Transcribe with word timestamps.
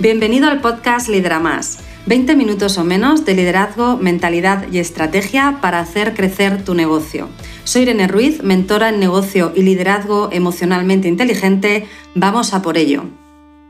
Bienvenido 0.00 0.48
al 0.48 0.62
podcast 0.62 1.10
Lidera 1.10 1.40
Más. 1.40 1.80
20 2.06 2.34
minutos 2.34 2.78
o 2.78 2.84
menos 2.84 3.26
de 3.26 3.34
liderazgo, 3.34 3.98
mentalidad 3.98 4.64
y 4.72 4.78
estrategia 4.78 5.58
para 5.60 5.78
hacer 5.78 6.14
crecer 6.14 6.64
tu 6.64 6.72
negocio. 6.74 7.28
Soy 7.64 7.82
Irene 7.82 8.08
Ruiz, 8.08 8.42
mentora 8.42 8.88
en 8.88 8.98
negocio 8.98 9.52
y 9.54 9.60
liderazgo 9.60 10.30
emocionalmente 10.32 11.06
inteligente. 11.06 11.86
Vamos 12.14 12.54
a 12.54 12.62
por 12.62 12.78
ello. 12.78 13.04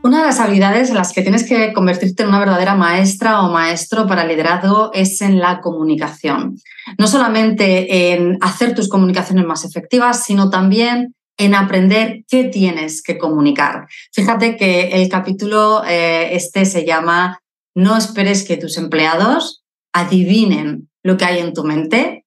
Una 0.03 0.21
de 0.21 0.27
las 0.27 0.39
habilidades 0.39 0.87
en 0.89 0.95
las 0.95 1.11
que 1.11 1.21
tienes 1.21 1.43
que 1.43 1.73
convertirte 1.73 2.23
en 2.23 2.29
una 2.29 2.39
verdadera 2.39 2.75
maestra 2.75 3.41
o 3.41 3.51
maestro 3.51 4.07
para 4.07 4.23
liderazgo 4.23 4.91
es 4.93 5.21
en 5.21 5.37
la 5.37 5.59
comunicación. 5.59 6.55
No 6.97 7.07
solamente 7.07 8.13
en 8.13 8.37
hacer 8.39 8.73
tus 8.73 8.87
comunicaciones 8.87 9.45
más 9.45 9.65
efectivas, 9.65 10.23
sino 10.23 10.49
también 10.49 11.13
en 11.41 11.55
aprender 11.55 12.23
qué 12.29 12.43
tienes 12.43 13.01
que 13.01 13.17
comunicar. 13.17 13.87
Fíjate 14.13 14.57
que 14.57 14.89
el 14.89 15.09
capítulo 15.09 15.83
eh, 15.83 16.35
este 16.35 16.65
se 16.65 16.85
llama 16.85 17.41
No 17.75 17.97
esperes 17.97 18.43
que 18.43 18.57
tus 18.57 18.77
empleados 18.77 19.63
adivinen 19.91 20.89
lo 21.03 21.17
que 21.17 21.25
hay 21.25 21.39
en 21.39 21.53
tu 21.53 21.63
mente. 21.63 22.25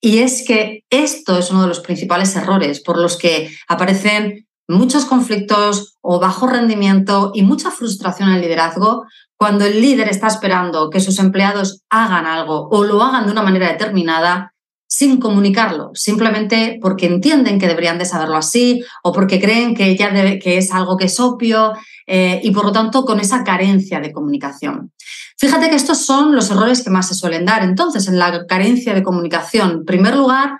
Y 0.00 0.18
es 0.18 0.44
que 0.46 0.84
esto 0.88 1.38
es 1.38 1.50
uno 1.50 1.62
de 1.62 1.68
los 1.68 1.80
principales 1.80 2.34
errores 2.36 2.80
por 2.80 2.96
los 2.96 3.18
que 3.18 3.50
aparecen 3.68 4.46
muchos 4.66 5.04
conflictos 5.04 5.96
o 6.00 6.18
bajo 6.18 6.46
rendimiento 6.46 7.32
y 7.34 7.42
mucha 7.42 7.70
frustración 7.70 8.30
en 8.30 8.40
liderazgo 8.40 9.04
cuando 9.36 9.66
el 9.66 9.80
líder 9.80 10.08
está 10.08 10.26
esperando 10.26 10.88
que 10.88 11.00
sus 11.00 11.18
empleados 11.18 11.82
hagan 11.90 12.24
algo 12.24 12.68
o 12.70 12.84
lo 12.84 13.02
hagan 13.02 13.26
de 13.26 13.32
una 13.32 13.42
manera 13.42 13.68
determinada 13.68 14.54
sin 14.88 15.20
comunicarlo, 15.20 15.90
simplemente 15.94 16.78
porque 16.80 17.06
entienden 17.06 17.60
que 17.60 17.68
deberían 17.68 17.98
de 17.98 18.06
saberlo 18.06 18.36
así 18.36 18.82
o 19.02 19.12
porque 19.12 19.38
creen 19.38 19.74
que 19.74 19.94
ya 19.96 20.10
que 20.38 20.56
es 20.56 20.72
algo 20.72 20.96
que 20.96 21.04
es 21.04 21.20
obvio 21.20 21.74
eh, 22.06 22.40
y 22.42 22.50
por 22.52 22.64
lo 22.64 22.72
tanto 22.72 23.04
con 23.04 23.20
esa 23.20 23.44
carencia 23.44 24.00
de 24.00 24.12
comunicación. 24.12 24.92
Fíjate 25.36 25.68
que 25.68 25.76
estos 25.76 25.98
son 25.98 26.34
los 26.34 26.50
errores 26.50 26.82
que 26.82 26.90
más 26.90 27.06
se 27.06 27.14
suelen 27.14 27.44
dar. 27.44 27.62
Entonces, 27.62 28.08
en 28.08 28.18
la 28.18 28.46
carencia 28.46 28.94
de 28.94 29.02
comunicación, 29.02 29.70
en 29.70 29.84
primer 29.84 30.16
lugar, 30.16 30.58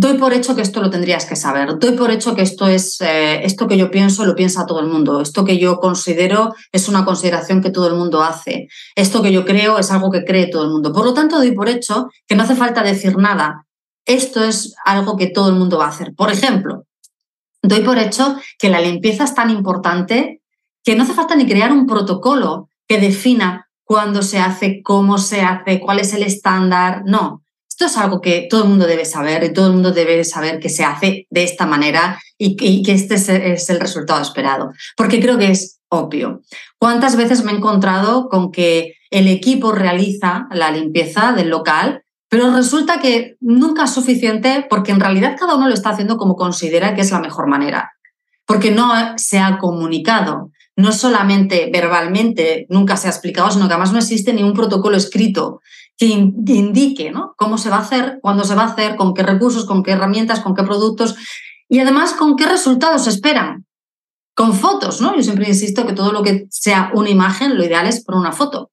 doy 0.00 0.16
por 0.16 0.32
hecho 0.32 0.54
que 0.54 0.62
esto 0.62 0.80
lo 0.80 0.90
tendrías 0.90 1.26
que 1.26 1.34
saber, 1.34 1.76
doy 1.76 1.90
por 1.96 2.12
hecho 2.12 2.36
que 2.36 2.42
esto 2.42 2.68
es 2.68 3.00
eh, 3.00 3.44
esto 3.44 3.66
que 3.66 3.76
yo 3.76 3.90
pienso 3.90 4.24
lo 4.24 4.36
piensa 4.36 4.64
todo 4.64 4.78
el 4.78 4.86
mundo, 4.86 5.20
esto 5.20 5.44
que 5.44 5.58
yo 5.58 5.80
considero 5.80 6.54
es 6.70 6.88
una 6.88 7.04
consideración 7.04 7.60
que 7.60 7.70
todo 7.70 7.88
el 7.88 7.94
mundo 7.94 8.22
hace, 8.22 8.68
esto 8.94 9.22
que 9.22 9.32
yo 9.32 9.44
creo 9.44 9.76
es 9.76 9.90
algo 9.90 10.12
que 10.12 10.24
cree 10.24 10.46
todo 10.46 10.62
el 10.62 10.70
mundo. 10.70 10.92
Por 10.92 11.04
lo 11.04 11.14
tanto, 11.14 11.38
doy 11.38 11.50
por 11.50 11.68
hecho 11.68 12.10
que 12.28 12.36
no 12.36 12.44
hace 12.44 12.54
falta 12.54 12.84
decir 12.84 13.18
nada, 13.18 13.66
esto 14.06 14.44
es 14.44 14.72
algo 14.84 15.16
que 15.16 15.26
todo 15.26 15.48
el 15.48 15.56
mundo 15.56 15.78
va 15.78 15.86
a 15.86 15.90
hacer. 15.90 16.14
Por 16.14 16.30
ejemplo, 16.30 16.84
doy 17.60 17.80
por 17.80 17.98
hecho 17.98 18.36
que 18.56 18.70
la 18.70 18.80
limpieza 18.80 19.24
es 19.24 19.34
tan 19.34 19.50
importante 19.50 20.42
que 20.84 20.94
no 20.94 21.02
hace 21.02 21.12
falta 21.12 21.34
ni 21.34 21.44
crear 21.44 21.72
un 21.72 21.88
protocolo 21.88 22.68
que 22.86 23.00
defina 23.00 23.68
cuándo 23.82 24.22
se 24.22 24.38
hace, 24.38 24.80
cómo 24.80 25.18
se 25.18 25.40
hace, 25.40 25.80
cuál 25.80 25.98
es 25.98 26.14
el 26.14 26.22
estándar, 26.22 27.02
no 27.04 27.42
esto 27.78 27.86
es 27.86 27.96
algo 27.96 28.20
que 28.20 28.48
todo 28.50 28.64
el 28.64 28.70
mundo 28.70 28.88
debe 28.88 29.04
saber 29.04 29.44
y 29.44 29.52
todo 29.52 29.68
el 29.68 29.74
mundo 29.74 29.92
debe 29.92 30.24
saber 30.24 30.58
que 30.58 30.68
se 30.68 30.82
hace 30.82 31.28
de 31.30 31.44
esta 31.44 31.64
manera 31.64 32.20
y 32.36 32.56
que, 32.56 32.92
este 32.92 33.14
es 33.14 33.70
el 33.70 33.78
resultado 33.78 34.20
esperado, 34.20 34.72
porque 34.96 35.20
creo 35.20 35.38
que 35.38 35.52
es 35.52 35.78
obvio. 35.88 36.42
¿Cuántas 36.80 37.14
veces 37.14 37.44
me 37.44 37.52
he 37.52 37.54
encontrado 37.54 38.28
con 38.28 38.50
que 38.50 38.94
el 39.10 39.28
equipo 39.28 39.70
realiza 39.70 40.48
la 40.50 40.72
limpieza 40.72 41.30
del 41.30 41.50
local, 41.50 42.02
pero 42.28 42.52
resulta 42.52 42.98
que 42.98 43.36
nunca 43.40 43.84
es 43.84 43.94
suficiente 43.94 44.66
porque 44.68 44.90
en 44.90 44.98
realidad 44.98 45.36
cada 45.38 45.54
uno 45.54 45.68
lo 45.68 45.74
está 45.74 45.90
haciendo 45.90 46.16
como 46.16 46.34
considera 46.34 46.96
que 46.96 47.02
es 47.02 47.12
la 47.12 47.20
mejor 47.20 47.46
manera, 47.46 47.92
porque 48.44 48.72
no 48.72 48.90
se 49.18 49.38
ha 49.38 49.56
comunicado, 49.58 50.50
no 50.74 50.90
solamente 50.90 51.70
verbalmente 51.72 52.66
nunca 52.70 52.96
se 52.96 53.06
ha 53.06 53.10
explicado, 53.10 53.52
sino 53.52 53.68
que 53.68 53.74
además 53.74 53.92
no 53.92 53.98
existe 53.98 54.32
ni 54.32 54.42
un 54.42 54.52
protocolo 54.52 54.96
escrito 54.96 55.60
que, 55.98 56.06
indique 56.06 57.10
¿no? 57.10 57.34
cómo 57.36 57.58
se 57.58 57.70
va 57.70 57.76
a 57.76 57.80
hacer, 57.80 58.20
cuándo 58.22 58.44
se 58.44 58.54
va 58.54 58.62
a 58.62 58.66
hacer, 58.72 58.94
con 58.96 59.12
qué 59.12 59.24
recursos, 59.24 59.66
con 59.66 59.82
qué 59.82 59.90
herramientas, 59.90 60.40
con 60.40 60.54
qué 60.54 60.62
productos 60.62 61.16
y 61.68 61.80
además 61.80 62.14
con 62.14 62.36
qué 62.36 62.46
resultados 62.46 63.04
se 63.04 63.10
esperan. 63.10 63.66
Con 64.34 64.54
fotos, 64.54 65.00
¿no? 65.00 65.16
Yo 65.16 65.22
siempre 65.24 65.48
insisto 65.48 65.84
que 65.84 65.92
todo 65.92 66.12
lo 66.12 66.22
que 66.22 66.46
sea 66.50 66.92
una 66.94 67.10
imagen, 67.10 67.56
lo 67.56 67.64
ideal 67.64 67.88
es 67.88 68.04
por 68.04 68.14
una 68.14 68.30
foto, 68.30 68.70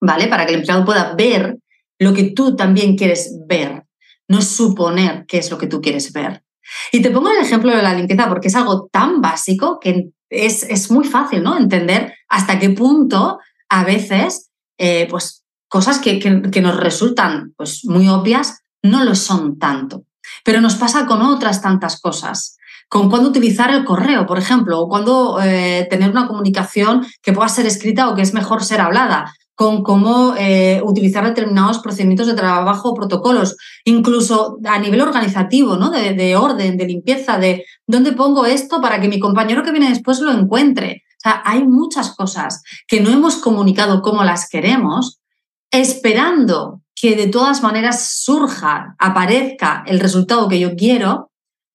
¿vale? 0.00 0.26
Para 0.26 0.44
que 0.44 0.54
el 0.54 0.58
empleado 0.58 0.84
pueda 0.84 1.14
ver 1.14 1.56
lo 2.00 2.12
que 2.12 2.24
tú 2.24 2.56
también 2.56 2.96
quieres 2.96 3.38
ver, 3.46 3.84
no 4.26 4.42
suponer 4.42 5.24
qué 5.26 5.38
es 5.38 5.52
lo 5.52 5.58
que 5.58 5.68
tú 5.68 5.80
quieres 5.80 6.12
ver. 6.12 6.42
Y 6.90 7.00
te 7.00 7.10
pongo 7.10 7.30
el 7.30 7.38
ejemplo 7.38 7.70
de 7.70 7.82
la 7.82 7.94
limpieza 7.94 8.28
porque 8.28 8.48
es 8.48 8.56
algo 8.56 8.88
tan 8.90 9.20
básico 9.20 9.78
que 9.78 10.10
es, 10.28 10.64
es 10.64 10.90
muy 10.90 11.04
fácil, 11.04 11.44
¿no? 11.44 11.56
Entender 11.56 12.14
hasta 12.28 12.58
qué 12.58 12.70
punto 12.70 13.38
a 13.68 13.84
veces, 13.84 14.50
eh, 14.78 15.06
pues 15.08 15.37
cosas 15.68 15.98
que, 15.98 16.18
que, 16.18 16.60
nos 16.60 16.76
resultan 16.76 17.52
pues, 17.56 17.84
muy 17.84 18.08
obvias 18.08 18.62
no 18.82 19.04
lo 19.04 19.14
son 19.14 19.58
tanto. 19.58 20.04
Pero 20.44 20.60
nos 20.60 20.76
pasa 20.76 21.06
con 21.06 21.22
otras 21.22 21.62
tantas 21.62 22.00
cosas. 22.00 22.56
Con 22.88 23.10
cuándo 23.10 23.28
utilizar 23.28 23.70
el 23.70 23.84
correo, 23.84 24.26
por 24.26 24.38
ejemplo, 24.38 24.80
o 24.80 24.88
cuándo 24.88 25.38
eh, 25.42 25.86
tener 25.90 26.10
una 26.10 26.26
comunicación 26.26 27.06
que 27.22 27.32
pueda 27.32 27.48
ser 27.48 27.66
escrita 27.66 28.08
o 28.08 28.14
que 28.14 28.22
es 28.22 28.32
mejor 28.32 28.64
ser 28.64 28.80
hablada, 28.80 29.34
con 29.54 29.82
cómo 29.82 30.34
eh, 30.38 30.80
utilizar 30.84 31.24
determinados 31.24 31.80
procedimientos 31.80 32.28
de 32.28 32.34
trabajo 32.34 32.90
o 32.90 32.94
protocolos, 32.94 33.56
incluso 33.84 34.58
a 34.64 34.78
nivel 34.78 35.00
organizativo, 35.00 35.76
¿no? 35.76 35.90
De, 35.90 36.14
de, 36.14 36.36
orden, 36.36 36.76
de 36.76 36.86
limpieza, 36.86 37.38
de 37.38 37.64
dónde 37.86 38.12
pongo 38.12 38.46
esto 38.46 38.80
para 38.80 39.00
que 39.00 39.08
mi 39.08 39.18
compañero 39.18 39.64
que 39.64 39.72
viene 39.72 39.88
después 39.88 40.20
lo 40.20 40.30
encuentre. 40.30 41.02
O 41.16 41.20
sea, 41.20 41.42
hay 41.44 41.66
muchas 41.66 42.14
cosas 42.14 42.62
que 42.86 43.00
no 43.00 43.10
hemos 43.10 43.36
comunicado 43.36 44.00
como 44.00 44.22
las 44.22 44.48
queremos 44.48 45.18
esperando 45.70 46.82
que 47.00 47.14
de 47.14 47.28
todas 47.28 47.62
maneras 47.62 48.22
surja, 48.22 48.96
aparezca 48.98 49.84
el 49.86 50.00
resultado 50.00 50.48
que 50.48 50.58
yo 50.58 50.74
quiero, 50.74 51.30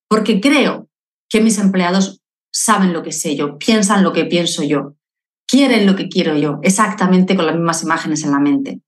porque 0.09 0.41
creo 0.41 0.89
que 1.29 1.41
mis 1.41 1.57
empleados 1.57 2.21
saben 2.51 2.93
lo 2.93 3.03
que 3.03 3.11
sé 3.11 3.35
yo, 3.35 3.57
piensan 3.57 4.03
lo 4.03 4.13
que 4.13 4.25
pienso 4.25 4.63
yo, 4.63 4.95
quieren 5.47 5.85
lo 5.85 5.95
que 5.95 6.09
quiero 6.09 6.37
yo, 6.37 6.59
exactamente 6.61 7.35
con 7.35 7.45
las 7.45 7.55
mismas 7.55 7.83
imágenes 7.83 8.23
en 8.23 8.31
la 8.31 8.39
mente. 8.39 8.81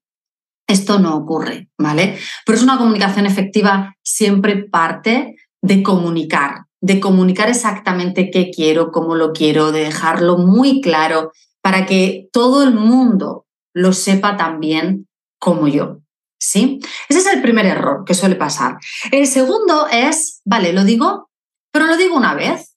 Esto 0.68 0.98
no 0.98 1.16
ocurre, 1.16 1.68
¿vale? 1.78 2.18
Pero 2.44 2.58
es 2.58 2.64
una 2.64 2.76
comunicación 2.76 3.24
efectiva 3.26 3.96
siempre 4.02 4.64
parte 4.64 5.36
de 5.62 5.82
comunicar, 5.82 6.66
de 6.80 7.00
comunicar 7.00 7.48
exactamente 7.48 8.30
qué 8.30 8.50
quiero, 8.50 8.90
cómo 8.90 9.14
lo 9.14 9.32
quiero, 9.32 9.72
de 9.72 9.84
dejarlo 9.84 10.38
muy 10.38 10.80
claro 10.80 11.32
para 11.62 11.86
que 11.86 12.28
todo 12.32 12.62
el 12.62 12.74
mundo 12.74 13.45
lo 13.76 13.92
sepa 13.92 14.38
también 14.38 15.06
como 15.38 15.68
yo. 15.68 15.98
¿Sí? 16.38 16.80
Ese 17.08 17.20
es 17.20 17.26
el 17.26 17.42
primer 17.42 17.66
error 17.66 18.04
que 18.06 18.14
suele 18.14 18.36
pasar. 18.36 18.76
El 19.10 19.26
segundo 19.26 19.86
es, 19.90 20.40
vale, 20.44 20.72
lo 20.72 20.84
digo, 20.84 21.30
pero 21.70 21.86
lo 21.86 21.96
digo 21.96 22.16
una 22.16 22.34
vez, 22.34 22.76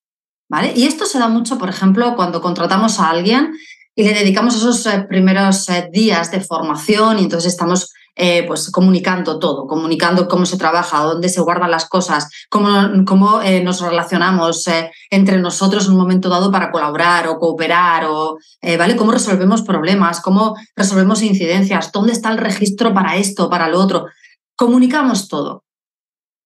¿vale? 0.49 0.73
Y 0.75 0.87
esto 0.87 1.05
se 1.05 1.19
da 1.19 1.27
mucho, 1.27 1.57
por 1.57 1.69
ejemplo, 1.69 2.15
cuando 2.15 2.41
contratamos 2.41 2.99
a 2.99 3.09
alguien 3.09 3.53
y 3.95 4.03
le 4.03 4.13
dedicamos 4.13 4.55
esos 4.55 4.85
eh, 4.87 5.05
primeros 5.07 5.67
eh, 5.69 5.89
días 5.91 6.31
de 6.31 6.41
formación 6.41 7.19
y 7.19 7.23
entonces 7.23 7.51
estamos 7.51 7.93
eh, 8.15 8.45
pues 8.45 8.69
comunicando 8.71 9.39
todo, 9.39 9.67
comunicando 9.67 10.27
cómo 10.27 10.45
se 10.45 10.57
trabaja, 10.57 10.99
dónde 10.99 11.29
se 11.29 11.41
guardan 11.41 11.71
las 11.71 11.87
cosas, 11.87 12.29
cómo, 12.49 12.69
cómo 13.05 13.41
eh, 13.41 13.63
nos 13.63 13.81
relacionamos 13.81 14.67
eh, 14.67 14.91
entre 15.09 15.37
nosotros 15.39 15.85
en 15.85 15.93
un 15.93 15.99
momento 15.99 16.29
dado 16.29 16.51
para 16.51 16.71
colaborar 16.71 17.27
o 17.27 17.39
cooperar, 17.39 18.05
o, 18.05 18.37
¿vale? 18.77 18.95
Cómo 18.95 19.11
resolvemos 19.11 19.61
problemas, 19.61 20.21
cómo 20.21 20.55
resolvemos 20.75 21.21
incidencias, 21.21 21.91
dónde 21.91 22.13
está 22.13 22.29
el 22.31 22.37
registro 22.37 22.93
para 22.93 23.15
esto, 23.15 23.49
para 23.49 23.69
lo 23.69 23.79
otro. 23.79 24.07
Comunicamos 24.55 25.27
todo. 25.27 25.63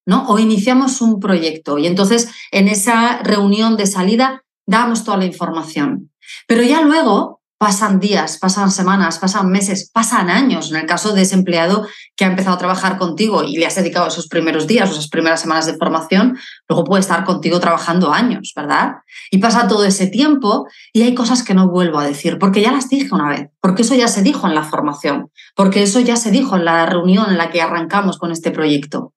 ¿no? 0.05 0.27
O 0.27 0.37
iniciamos 0.37 1.01
un 1.01 1.19
proyecto 1.19 1.77
y 1.77 1.87
entonces 1.87 2.29
en 2.51 2.67
esa 2.67 3.19
reunión 3.23 3.77
de 3.77 3.87
salida 3.87 4.43
damos 4.65 5.03
toda 5.03 5.17
la 5.17 5.25
información. 5.25 6.11
Pero 6.47 6.63
ya 6.63 6.81
luego 6.81 7.41
pasan 7.63 8.01
días, 8.01 8.39
pasan 8.39 8.71
semanas, 8.71 9.19
pasan 9.19 9.49
meses, 9.49 9.89
pasan 9.89 10.29
años. 10.29 10.69
En 10.69 10.75
el 10.81 10.85
caso 10.85 11.13
de 11.13 11.21
ese 11.21 11.35
empleado 11.35 11.87
que 12.17 12.25
ha 12.25 12.27
empezado 12.27 12.57
a 12.57 12.59
trabajar 12.59 12.97
contigo 12.97 13.41
y 13.41 13.55
le 13.55 13.65
has 13.65 13.75
dedicado 13.75 14.05
esos 14.05 14.27
primeros 14.27 14.67
días, 14.67 14.91
esas 14.91 15.07
primeras 15.07 15.39
semanas 15.39 15.65
de 15.65 15.77
formación, 15.77 16.37
luego 16.67 16.83
puede 16.83 16.99
estar 16.99 17.23
contigo 17.23 17.61
trabajando 17.61 18.11
años, 18.11 18.51
¿verdad? 18.53 18.95
Y 19.31 19.37
pasa 19.37 19.69
todo 19.69 19.85
ese 19.85 20.07
tiempo 20.07 20.67
y 20.91 21.03
hay 21.03 21.15
cosas 21.15 21.41
que 21.41 21.53
no 21.53 21.69
vuelvo 21.69 21.99
a 21.99 22.05
decir, 22.05 22.37
porque 22.37 22.61
ya 22.61 22.73
las 22.73 22.89
dije 22.89 23.15
una 23.15 23.29
vez, 23.29 23.47
porque 23.61 23.83
eso 23.83 23.95
ya 23.95 24.09
se 24.09 24.23
dijo 24.23 24.45
en 24.45 24.55
la 24.55 24.63
formación, 24.63 25.31
porque 25.55 25.83
eso 25.83 26.01
ya 26.01 26.17
se 26.17 26.31
dijo 26.31 26.57
en 26.57 26.65
la 26.65 26.85
reunión 26.85 27.29
en 27.29 27.37
la 27.37 27.49
que 27.49 27.61
arrancamos 27.61 28.17
con 28.17 28.33
este 28.33 28.51
proyecto. 28.51 29.13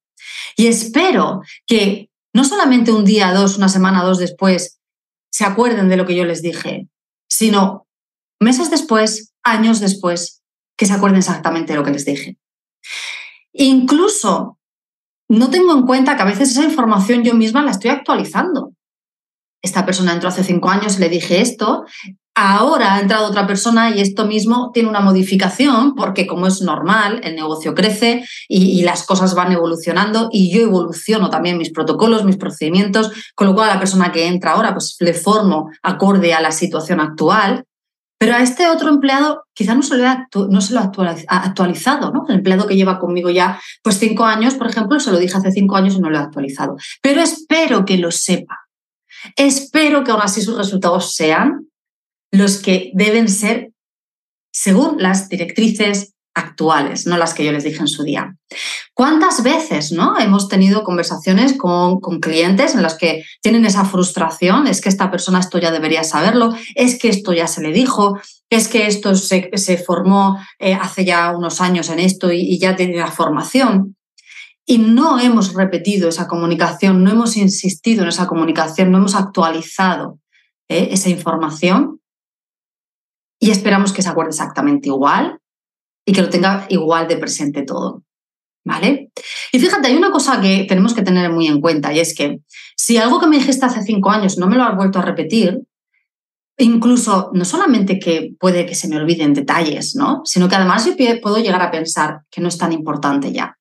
Y 0.57 0.69
espero 0.69 1.41
que 1.67 2.11
no 2.33 2.45
solamente 2.45 2.93
un 2.93 3.05
día, 3.05 3.33
dos, 3.33 3.57
una 3.57 3.69
semana, 3.69 4.05
dos 4.05 4.19
después, 4.19 4.79
se 5.33 5.45
acuerden 5.45 5.89
de 5.89 5.97
lo 5.97 6.07
que 6.07 6.15
yo 6.15 6.25
les 6.25 6.43
dije, 6.43 6.87
sino 7.29 7.86
meses 8.41 8.71
después, 8.71 9.33
años 9.43 9.81
después, 9.81 10.43
que 10.77 10.87
se 10.87 10.93
acuerden 10.93 11.19
exactamente 11.19 11.73
de 11.73 11.79
lo 11.79 11.85
que 11.85 11.93
les 11.93 12.05
dije. 12.05 12.39
Incluso 13.53 14.59
no 15.29 15.51
tengo 15.51 15.73
en 15.73 15.87
cuenta 15.87 16.17
que 16.17 16.23
a 16.23 16.27
veces 16.27 16.51
esa 16.51 16.65
información 16.65 17.25
yo 17.25 17.35
misma 17.35 17.63
la 17.63 17.71
estoy 17.71 17.91
actualizando. 17.91 18.73
Esta 19.63 19.85
persona 19.85 20.13
entró 20.13 20.29
hace 20.29 20.45
cinco 20.45 20.69
años, 20.69 20.99
le 20.99 21.09
dije 21.09 21.41
esto, 21.41 21.85
Ahora 22.39 22.95
ha 22.95 23.01
entrado 23.01 23.29
otra 23.29 23.47
persona 23.47 23.97
y 23.97 24.03
esto 24.03 24.27
mismo 24.27 24.71
tiene 24.75 24.91
una 24.91 25.01
modificación 25.01 25.95
porque 25.95 26.27
como 26.27 26.47
es 26.47 26.61
normal, 26.61 27.23
el 27.25 27.35
negocio 27.35 27.75
crece 27.75 28.27
y, 28.47 28.83
las 28.83 29.05
cosas 29.05 29.35
van 29.35 29.53
evolucionando 29.53 30.29
y 30.31 30.53
yo 30.53 30.61
evoluciono 30.61 31.31
también 31.31 31.57
mis 31.57 31.73
protocolos, 31.73 32.27
mis 32.27 32.37
procedimientos, 32.37 33.11
con 33.35 33.47
lo 33.47 33.55
cual 33.55 33.71
a 33.71 33.75
la 33.75 33.81
persona 33.81 34.13
que 34.13 34.27
entra 34.27 34.53
ahora 34.53 34.75
pues 34.75 34.97
le 35.01 35.15
formo 35.15 35.71
acorde 35.83 36.35
a 36.35 36.43
la 36.43 36.53
situación 36.53 37.01
actual. 37.01 37.65
Pero 38.19 38.35
a 38.35 38.43
este 38.43 38.67
otro 38.69 38.89
empleado 38.89 39.45
quizá 39.53 39.75
no 39.75 39.83
se 39.83 39.97
lo, 39.97 40.09
ha, 40.09 40.27
no 40.49 40.61
se 40.61 40.73
lo 40.73 40.81
ha 40.81 40.91
actualizado, 41.29 42.13
¿no? 42.13 42.25
El 42.29 42.37
empleado 42.37 42.67
que 42.67 42.77
lleva 42.77 42.99
conmigo 42.99 43.29
ya 43.31 43.61
pues 43.83 43.99
cinco 43.99 44.25
años, 44.25 44.55
por 44.55 44.69
ejemplo, 44.69 44.99
se 45.01 45.13
lo 45.13 45.19
dije 45.19 45.37
hace 45.37 45.53
cinco 45.53 45.77
años 45.77 45.95
y 45.95 46.01
no 46.01 46.09
lo 46.09 46.19
ha 46.19 46.23
actualizado. 46.23 46.77
Pero 47.03 47.21
espero 47.21 47.85
que 47.85 47.99
lo 47.99 48.11
sepa. 48.11 48.67
Espero 49.37 50.03
que 50.03 50.13
aún 50.13 50.23
así 50.23 50.41
sus 50.41 50.57
resultados 50.57 51.15
sean 51.15 51.69
los 52.33 52.59
que 52.59 52.91
deben 52.95 53.29
ser 53.29 53.73
según 54.51 54.97
las 55.03 55.29
directrices 55.29 56.16
actuales, 56.37 57.07
no 57.07 57.17
las 57.17 57.33
que 57.33 57.45
yo 57.45 57.51
les 57.51 57.65
dije 57.65 57.81
en 57.81 57.89
su 57.89 58.05
día. 58.05 58.37
¿Cuántas 58.93 59.43
veces 59.43 59.91
¿no? 59.91 60.19
hemos 60.19 60.49
tenido 60.49 60.85
conversaciones 60.85 61.57
con, 61.57 61.99
con, 61.99 62.21
clientes 62.21 62.75
en 62.75 62.83
las 62.83 62.95
que 62.95 63.25
tienen 63.41 63.65
esa 63.65 63.87
frustración? 63.87 64.67
Es 64.67 64.83
que 64.83 64.91
esta 64.91 65.11
persona 65.11 65.41
esto 65.41 65.59
ya 65.59 65.73
debería 65.73 66.05
saberlo, 66.05 66.55
es 66.75 66.99
que 66.99 67.09
esto 67.09 67.33
ya 67.33 67.47
se 67.47 67.63
le 67.63 67.73
dijo, 67.73 68.21
es 68.51 68.69
que 68.69 68.87
esto 68.87 69.15
se, 69.15 69.51
se 69.55 69.79
formó 69.79 70.39
eh, 70.59 70.75
hace 70.75 71.07
ya 71.07 71.35
unos 71.35 71.63
años 71.63 71.89
en 71.89 72.01
esto 72.01 72.31
y, 72.31 72.59
ya 72.59 72.77
tiene 72.77 72.99
la 72.99 73.11
formación. 73.11 73.97
Y 74.67 74.79
no 74.79 75.19
hemos 75.19 75.55
repetido 75.55 76.09
esa 76.09 76.29
comunicación, 76.29 77.03
no 77.03 77.11
hemos 77.11 77.37
insistido 77.39 78.03
en 78.03 78.09
esa 78.09 78.27
comunicación, 78.27 78.91
no 78.91 78.99
hemos 78.99 79.15
actualizado 79.15 80.19
¿eh? 80.69 80.89
esa 80.91 81.09
información 81.09 82.01
y 83.41 83.53
esperamos 83.53 83.93
que 83.93 84.03
se 84.03 84.09
acuerde 84.09 84.31
exactamente 84.31 84.89
igual 84.89 85.41
y 86.07 86.13
que 86.13 86.23
lo 86.23 86.31
tenga 86.31 86.65
igual 86.71 87.07
de 87.09 87.19
presente 87.19 87.63
todo. 87.63 88.03
¿Vale? 88.65 89.11
Y 89.53 89.61
fíjate, 89.61 89.89
hay 89.89 89.97
una 89.97 90.11
cosa 90.11 90.41
que 90.41 90.65
tenemos 90.69 90.93
que 90.93 91.03
tener 91.03 91.31
muy 91.31 91.47
en 91.47 91.61
cuenta 91.61 91.93
y 91.93 92.01
es 92.01 92.17
que 92.17 92.41
si 92.77 92.97
algo 92.97 93.21
que 93.21 93.29
me 93.29 93.37
dijiste 93.37 93.65
hace 93.65 93.83
cinco 93.83 94.11
años 94.11 94.39
no 94.39 94.49
me 94.49 94.57
lo 94.57 94.65
has 94.65 94.75
vuelto 94.75 94.99
a 94.99 95.03
repetir, 95.03 95.61
incluso 96.59 97.31
no 97.33 97.45
solamente 97.45 98.01
que 98.01 98.35
puede 98.41 98.67
que 98.67 98.75
se 98.75 98.89
me 98.89 98.97
olviden 98.97 99.35
detalles, 99.35 99.95
¿no? 99.95 100.23
Sino 100.25 100.49
que 100.49 100.57
además 100.57 100.85
yo 100.85 100.95
puedo 101.21 101.39
llegar 101.39 101.63
a 101.63 101.71
pensar 101.71 102.23
que 102.31 102.41
no 102.41 102.49
es 102.49 102.59
tan 102.59 102.73
importante 102.73 103.33
ya. 103.33 103.57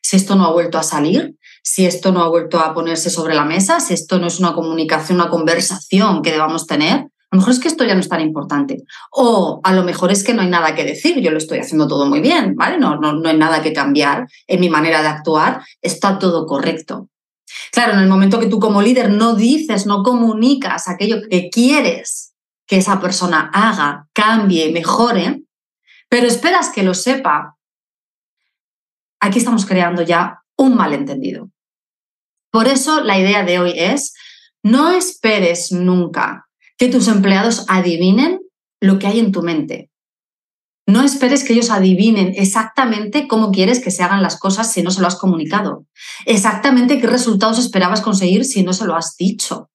Si 0.00 0.16
esto 0.16 0.36
no 0.36 0.46
ha 0.46 0.52
vuelto 0.52 0.78
a 0.78 0.82
salir, 0.82 1.36
si 1.62 1.86
esto 1.86 2.12
no 2.12 2.22
ha 2.22 2.28
vuelto 2.28 2.60
a 2.60 2.72
ponerse 2.72 3.10
sobre 3.10 3.34
la 3.34 3.44
mesa, 3.44 3.80
si 3.80 3.94
esto 3.94 4.18
no 4.18 4.26
es 4.26 4.38
una 4.38 4.54
comunicación, 4.54 5.20
una 5.20 5.30
conversación 5.30 6.22
que 6.22 6.30
debamos 6.30 6.66
tener, 6.66 7.08
a 7.34 7.36
lo 7.36 7.40
mejor 7.40 7.52
es 7.52 7.58
que 7.58 7.66
esto 7.66 7.84
ya 7.84 7.94
no 7.94 8.00
es 8.00 8.08
tan 8.08 8.20
importante. 8.20 8.84
O 9.10 9.60
a 9.64 9.72
lo 9.72 9.82
mejor 9.82 10.12
es 10.12 10.22
que 10.22 10.32
no 10.32 10.42
hay 10.42 10.48
nada 10.48 10.76
que 10.76 10.84
decir, 10.84 11.20
yo 11.20 11.32
lo 11.32 11.38
estoy 11.38 11.58
haciendo 11.58 11.88
todo 11.88 12.06
muy 12.06 12.20
bien, 12.20 12.54
¿vale? 12.54 12.78
No, 12.78 12.94
no, 12.94 13.12
no 13.12 13.28
hay 13.28 13.36
nada 13.36 13.60
que 13.60 13.72
cambiar 13.72 14.28
en 14.46 14.60
mi 14.60 14.70
manera 14.70 15.02
de 15.02 15.08
actuar, 15.08 15.60
está 15.82 16.20
todo 16.20 16.46
correcto. 16.46 17.08
Claro, 17.72 17.94
en 17.94 17.98
el 17.98 18.08
momento 18.08 18.38
que 18.38 18.46
tú 18.46 18.60
como 18.60 18.82
líder 18.82 19.10
no 19.10 19.34
dices, 19.34 19.84
no 19.84 20.04
comunicas 20.04 20.88
aquello 20.88 21.22
que 21.28 21.50
quieres 21.50 22.34
que 22.68 22.76
esa 22.76 23.00
persona 23.00 23.50
haga, 23.52 24.06
cambie, 24.12 24.70
mejore, 24.70 25.42
pero 26.08 26.28
esperas 26.28 26.70
que 26.70 26.84
lo 26.84 26.94
sepa, 26.94 27.56
aquí 29.18 29.40
estamos 29.40 29.66
creando 29.66 30.02
ya 30.02 30.44
un 30.56 30.76
malentendido. 30.76 31.50
Por 32.52 32.68
eso 32.68 33.00
la 33.00 33.18
idea 33.18 33.42
de 33.42 33.58
hoy 33.58 33.72
es, 33.76 34.14
no 34.62 34.92
esperes 34.92 35.72
nunca 35.72 36.44
que 36.84 36.92
tus 36.92 37.08
empleados 37.08 37.64
adivinen 37.68 38.40
lo 38.80 38.98
que 38.98 39.06
hay 39.06 39.18
en 39.18 39.32
tu 39.32 39.42
mente. 39.42 39.90
No 40.86 41.02
esperes 41.02 41.44
que 41.44 41.54
ellos 41.54 41.70
adivinen 41.70 42.34
exactamente 42.36 43.26
cómo 43.26 43.50
quieres 43.52 43.82
que 43.82 43.90
se 43.90 44.02
hagan 44.02 44.22
las 44.22 44.38
cosas 44.38 44.70
si 44.70 44.82
no 44.82 44.90
se 44.90 45.00
lo 45.00 45.06
has 45.06 45.16
comunicado. 45.16 45.86
Exactamente 46.26 47.00
qué 47.00 47.06
resultados 47.06 47.58
esperabas 47.58 48.02
conseguir 48.02 48.44
si 48.44 48.62
no 48.62 48.74
se 48.74 48.84
lo 48.84 48.94
has 48.94 49.16
dicho. 49.16 49.70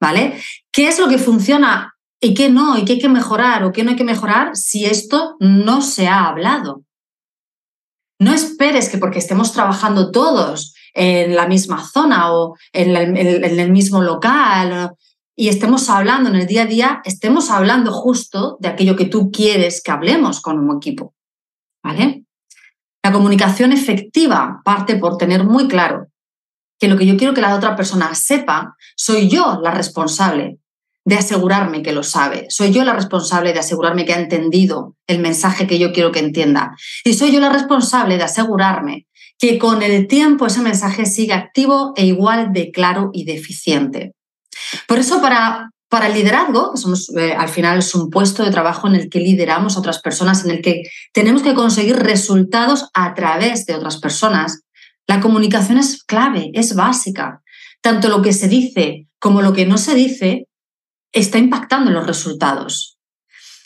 ¿Vale? 0.00 0.40
¿Qué 0.72 0.88
es 0.88 0.98
lo 0.98 1.08
que 1.08 1.18
funciona 1.18 1.94
y 2.20 2.34
qué 2.34 2.48
no? 2.48 2.76
¿Y 2.76 2.84
qué 2.84 2.94
hay 2.94 2.98
que 2.98 3.08
mejorar 3.08 3.62
o 3.62 3.70
qué 3.70 3.84
no 3.84 3.90
hay 3.90 3.96
que 3.96 4.02
mejorar 4.02 4.56
si 4.56 4.86
esto 4.86 5.36
no 5.38 5.82
se 5.82 6.08
ha 6.08 6.26
hablado? 6.26 6.82
No 8.18 8.34
esperes 8.34 8.88
que 8.88 8.98
porque 8.98 9.20
estemos 9.20 9.52
trabajando 9.52 10.10
todos 10.10 10.74
en 10.94 11.36
la 11.36 11.46
misma 11.46 11.86
zona 11.86 12.32
o 12.32 12.56
en 12.72 12.96
el, 12.96 13.70
mismo 13.70 14.02
local 14.02 14.90
y 15.36 15.48
estemos 15.48 15.88
hablando 15.90 16.30
en 16.30 16.36
el 16.36 16.46
día 16.46 16.62
a 16.62 16.66
día, 16.66 17.02
estemos 17.04 17.50
hablando 17.50 17.92
justo 17.92 18.56
de 18.60 18.68
aquello 18.68 18.96
que 18.96 19.06
tú 19.06 19.30
quieres 19.30 19.82
que 19.82 19.90
hablemos 19.90 20.40
con 20.40 20.58
un 20.58 20.76
equipo. 20.76 21.14
¿Vale? 21.82 22.24
La 23.02 23.12
comunicación 23.12 23.72
efectiva 23.72 24.62
parte 24.64 24.96
por 24.96 25.18
tener 25.18 25.44
muy 25.44 25.68
claro 25.68 26.06
que 26.78 26.88
lo 26.88 26.96
que 26.96 27.06
yo 27.06 27.16
quiero 27.16 27.34
que 27.34 27.40
la 27.40 27.54
otra 27.54 27.76
persona 27.76 28.14
sepa, 28.14 28.76
soy 28.96 29.28
yo 29.28 29.60
la 29.62 29.70
responsable 29.70 30.58
de 31.04 31.16
asegurarme 31.16 31.82
que 31.82 31.92
lo 31.92 32.02
sabe. 32.02 32.46
Soy 32.48 32.72
yo 32.72 32.84
la 32.84 32.94
responsable 32.94 33.52
de 33.52 33.58
asegurarme 33.58 34.06
que 34.06 34.14
ha 34.14 34.20
entendido 34.20 34.96
el 35.06 35.18
mensaje 35.18 35.66
que 35.66 35.78
yo 35.78 35.92
quiero 35.92 36.12
que 36.12 36.20
entienda. 36.20 36.74
Y 37.04 37.14
soy 37.14 37.32
yo 37.32 37.40
la 37.40 37.50
responsable 37.50 38.16
de 38.16 38.24
asegurarme 38.24 39.06
que 39.38 39.58
con 39.58 39.82
el 39.82 40.06
tiempo 40.06 40.46
ese 40.46 40.62
mensaje 40.62 41.04
siga 41.04 41.36
activo 41.36 41.92
e 41.96 42.06
igual 42.06 42.52
de 42.52 42.70
claro 42.70 43.10
y 43.12 43.24
de. 43.24 43.42
Por 44.86 44.98
eso, 44.98 45.20
para, 45.20 45.70
para 45.88 46.06
el 46.06 46.14
liderazgo, 46.14 46.72
que 46.72 46.78
somos, 46.78 47.08
eh, 47.16 47.34
al 47.34 47.48
final 47.48 47.78
es 47.78 47.94
un 47.94 48.10
puesto 48.10 48.44
de 48.44 48.50
trabajo 48.50 48.88
en 48.88 48.94
el 48.94 49.08
que 49.08 49.20
lideramos 49.20 49.76
a 49.76 49.80
otras 49.80 50.00
personas, 50.00 50.44
en 50.44 50.50
el 50.50 50.62
que 50.62 50.82
tenemos 51.12 51.42
que 51.42 51.54
conseguir 51.54 51.96
resultados 51.96 52.88
a 52.94 53.14
través 53.14 53.66
de 53.66 53.74
otras 53.74 53.98
personas, 53.98 54.62
la 55.06 55.20
comunicación 55.20 55.78
es 55.78 56.02
clave, 56.02 56.50
es 56.54 56.74
básica. 56.74 57.42
Tanto 57.80 58.08
lo 58.08 58.22
que 58.22 58.32
se 58.32 58.48
dice 58.48 59.06
como 59.18 59.42
lo 59.42 59.52
que 59.52 59.66
no 59.66 59.78
se 59.78 59.94
dice 59.94 60.48
está 61.12 61.38
impactando 61.38 61.90
en 61.90 61.94
los 61.94 62.06
resultados. 62.06 62.94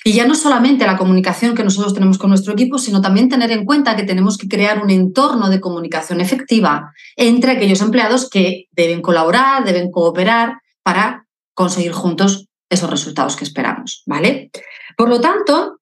Y 0.05 0.13
ya 0.13 0.27
no 0.27 0.35
solamente 0.35 0.87
la 0.87 0.97
comunicación 0.97 1.55
que 1.55 1.65
nosotros 1.65 1.93
tenemos 1.93 2.19
con 2.19 2.31
nuestro 2.31 2.53
equipo, 2.53 2.79
sino 2.79 3.01
también 3.01 3.29
tener 3.29 3.51
en 3.51 3.65
cuenta 3.65 3.97
que 3.97 4.05
tenemos 4.05 4.39
que 4.39 4.49
crear 4.49 4.83
un 4.83 4.91
entorno 4.91 5.51
de 5.51 5.61
comunicación 5.61 6.21
efectiva 6.21 6.93
entre 7.17 7.53
aquellos 7.53 7.81
empleados 7.81 8.31
que 8.31 8.67
deben 8.71 9.03
colaborar, 9.03 9.65
deben 9.65 9.91
cooperar 9.91 10.61
para 10.89 11.27
conseguir 11.53 11.93
juntos 11.93 12.47
esos 12.71 12.89
resultados 12.89 13.37
que 13.37 13.45
esperamos, 13.45 14.03
¿vale? 14.07 14.51
Por 14.97 15.11
lo 15.11 15.21
tanto, 15.21 15.81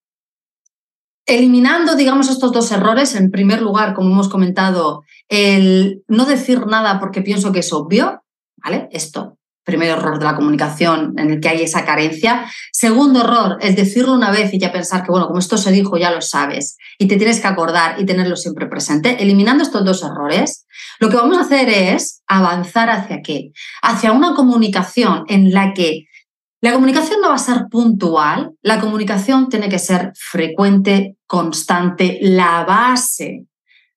eliminando, 1.24 1.94
digamos, 1.94 2.28
estos 2.28 2.50
dos 2.50 2.72
errores, 2.72 3.14
en 3.14 3.30
primer 3.30 3.62
lugar, 3.62 3.94
como 3.94 4.10
hemos 4.10 4.28
comentado, 4.28 5.04
el 5.28 6.02
no 6.08 6.24
decir 6.24 6.66
nada 6.66 6.98
porque 6.98 7.22
pienso 7.22 7.52
que 7.52 7.60
es 7.60 7.72
obvio, 7.72 8.24
¿vale? 8.56 8.88
Esto 8.90 9.38
primer 9.66 9.88
error 9.88 10.18
de 10.18 10.24
la 10.24 10.36
comunicación 10.36 11.12
en 11.18 11.30
el 11.30 11.40
que 11.40 11.48
hay 11.48 11.62
esa 11.62 11.84
carencia. 11.84 12.46
Segundo 12.72 13.20
error, 13.20 13.58
el 13.60 13.74
decirlo 13.74 14.14
una 14.14 14.30
vez 14.30 14.54
y 14.54 14.58
ya 14.58 14.72
pensar 14.72 15.02
que, 15.02 15.10
bueno, 15.10 15.26
como 15.26 15.40
esto 15.40 15.58
se 15.58 15.72
dijo, 15.72 15.98
ya 15.98 16.12
lo 16.12 16.22
sabes 16.22 16.78
y 16.98 17.08
te 17.08 17.16
tienes 17.16 17.40
que 17.40 17.48
acordar 17.48 18.00
y 18.00 18.06
tenerlo 18.06 18.36
siempre 18.36 18.66
presente. 18.66 19.20
Eliminando 19.20 19.64
estos 19.64 19.84
dos 19.84 20.02
errores, 20.04 20.66
lo 21.00 21.10
que 21.10 21.16
vamos 21.16 21.36
a 21.36 21.40
hacer 21.40 21.68
es 21.68 22.22
avanzar 22.28 22.88
hacia 22.90 23.20
qué? 23.22 23.50
Hacia 23.82 24.12
una 24.12 24.34
comunicación 24.34 25.24
en 25.28 25.52
la 25.52 25.74
que 25.74 26.06
la 26.62 26.72
comunicación 26.72 27.20
no 27.20 27.28
va 27.28 27.34
a 27.34 27.38
ser 27.38 27.64
puntual, 27.70 28.52
la 28.62 28.80
comunicación 28.80 29.48
tiene 29.48 29.68
que 29.68 29.78
ser 29.78 30.12
frecuente, 30.14 31.16
constante, 31.26 32.18
la 32.22 32.64
base 32.64 33.46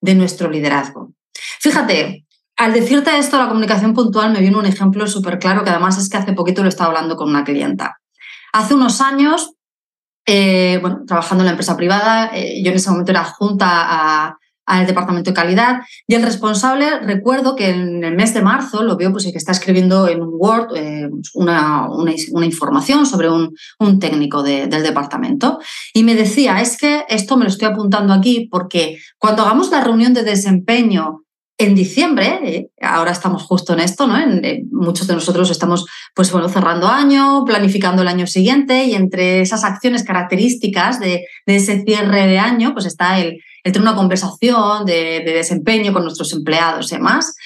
de 0.00 0.14
nuestro 0.14 0.50
liderazgo. 0.50 1.12
Fíjate, 1.60 2.26
al 2.60 2.74
decirte 2.74 3.16
esto, 3.16 3.38
la 3.38 3.48
comunicación 3.48 3.94
puntual 3.94 4.34
me 4.34 4.40
viene 4.40 4.58
un 4.58 4.66
ejemplo 4.66 5.06
súper 5.06 5.38
claro, 5.38 5.64
que 5.64 5.70
además 5.70 5.96
es 5.96 6.10
que 6.10 6.18
hace 6.18 6.34
poquito 6.34 6.62
lo 6.62 6.68
estaba 6.68 6.88
hablando 6.88 7.16
con 7.16 7.30
una 7.30 7.42
clienta. 7.42 7.96
Hace 8.52 8.74
unos 8.74 9.00
años, 9.00 9.54
eh, 10.26 10.78
bueno, 10.82 11.04
trabajando 11.06 11.40
en 11.40 11.46
la 11.46 11.52
empresa 11.52 11.74
privada, 11.74 12.30
eh, 12.34 12.62
yo 12.62 12.70
en 12.70 12.76
ese 12.76 12.90
momento 12.90 13.12
era 13.12 13.24
junta 13.24 14.36
al 14.66 14.86
departamento 14.86 15.30
de 15.30 15.34
calidad 15.34 15.80
y 16.06 16.14
el 16.16 16.22
responsable, 16.22 17.00
recuerdo 17.00 17.56
que 17.56 17.70
en 17.70 18.04
el 18.04 18.14
mes 18.14 18.34
de 18.34 18.42
marzo 18.42 18.82
lo 18.82 18.98
veo 18.98 19.10
pues 19.10 19.24
que 19.24 19.38
está 19.38 19.52
escribiendo 19.52 20.06
en 20.06 20.20
un 20.20 20.34
Word 20.34 20.76
eh, 20.76 21.08
una, 21.32 21.88
una, 21.88 22.44
información 22.44 23.06
sobre 23.06 23.30
un 23.30 23.98
técnico 23.98 24.42
del 24.42 24.82
departamento 24.82 25.60
y 25.94 26.04
me 26.04 26.14
decía, 26.14 26.60
es 26.60 26.76
que 26.76 27.04
esto 27.08 27.38
me 27.38 27.44
lo 27.44 27.50
estoy 27.50 27.68
apuntando 27.68 28.12
aquí 28.12 28.48
porque 28.50 28.98
cuando 29.16 29.44
hagamos 29.44 29.70
la 29.70 29.82
reunión 29.82 30.12
de 30.12 30.24
desempeño 30.24 31.22
en 31.60 31.74
diciembre, 31.74 32.40
eh, 32.42 32.70
ahora 32.80 33.12
estamos 33.12 33.42
justo 33.42 33.74
en 33.74 33.80
esto, 33.80 34.06
¿no? 34.06 34.16
muchos 34.72 35.06
de 35.06 35.14
nosotros 35.14 35.50
estamos 35.50 35.86
pues, 36.14 36.32
bueno, 36.32 36.48
cerrando 36.48 36.88
año, 36.88 37.44
planificando 37.44 38.02
el 38.02 38.08
año 38.08 38.26
siguiente 38.26 38.84
y 38.84 38.94
entre 38.94 39.42
esas 39.42 39.62
acciones 39.62 40.02
características 40.02 40.98
de, 40.98 41.26
ese 41.46 41.82
cierre 41.84 42.26
de 42.26 42.38
año, 42.38 42.72
pues 42.72 42.86
está 42.86 43.20
el, 43.20 43.42
tener 43.62 43.82
una 43.82 43.94
conversación 43.94 44.86
de, 44.86 45.22
de, 45.24 45.32
desempeño 45.34 45.92
con 45.92 46.02
nuestros 46.02 46.32
empleados 46.32 46.90
y 46.90 46.96
demás, 46.96 47.36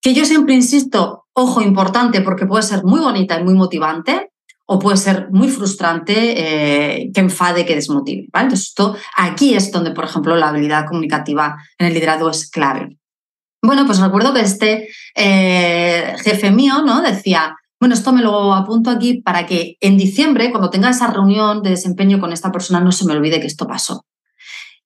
que 0.00 0.14
yo 0.14 0.24
siempre 0.24 0.54
insisto, 0.54 1.24
ojo 1.32 1.60
importante 1.60 2.20
porque 2.20 2.46
puede 2.46 2.62
ser 2.62 2.84
muy 2.84 3.00
bonita 3.00 3.40
y 3.40 3.44
muy 3.44 3.54
motivante, 3.54 4.30
o 4.66 4.78
puede 4.78 4.96
ser 4.96 5.28
muy 5.30 5.48
frustrante, 5.48 6.14
eh, 6.36 7.10
que 7.14 7.20
enfade, 7.20 7.64
que 7.64 7.76
desmotive. 7.76 8.26
¿vale? 8.32 8.54
Esto, 8.54 8.96
aquí 9.16 9.54
es 9.54 9.70
donde, 9.70 9.92
por 9.92 10.04
ejemplo, 10.04 10.36
la 10.36 10.48
habilidad 10.48 10.86
comunicativa 10.86 11.56
en 11.78 11.86
el 11.86 11.94
liderazgo 11.94 12.30
es 12.30 12.50
clave. 12.50 12.98
Bueno, 13.66 13.84
pues 13.84 13.98
recuerdo 13.98 14.32
que 14.32 14.42
este 14.42 14.88
eh, 15.16 16.14
jefe 16.22 16.52
mío 16.52 16.82
¿no? 16.84 17.02
decía, 17.02 17.56
bueno, 17.80 17.96
esto 17.96 18.12
me 18.12 18.22
lo 18.22 18.54
apunto 18.54 18.90
aquí 18.90 19.20
para 19.20 19.44
que 19.44 19.76
en 19.80 19.96
diciembre, 19.96 20.52
cuando 20.52 20.70
tenga 20.70 20.88
esa 20.88 21.08
reunión 21.08 21.62
de 21.62 21.70
desempeño 21.70 22.20
con 22.20 22.32
esta 22.32 22.52
persona, 22.52 22.80
no 22.80 22.92
se 22.92 23.04
me 23.06 23.12
olvide 23.12 23.40
que 23.40 23.48
esto 23.48 23.66
pasó. 23.66 24.06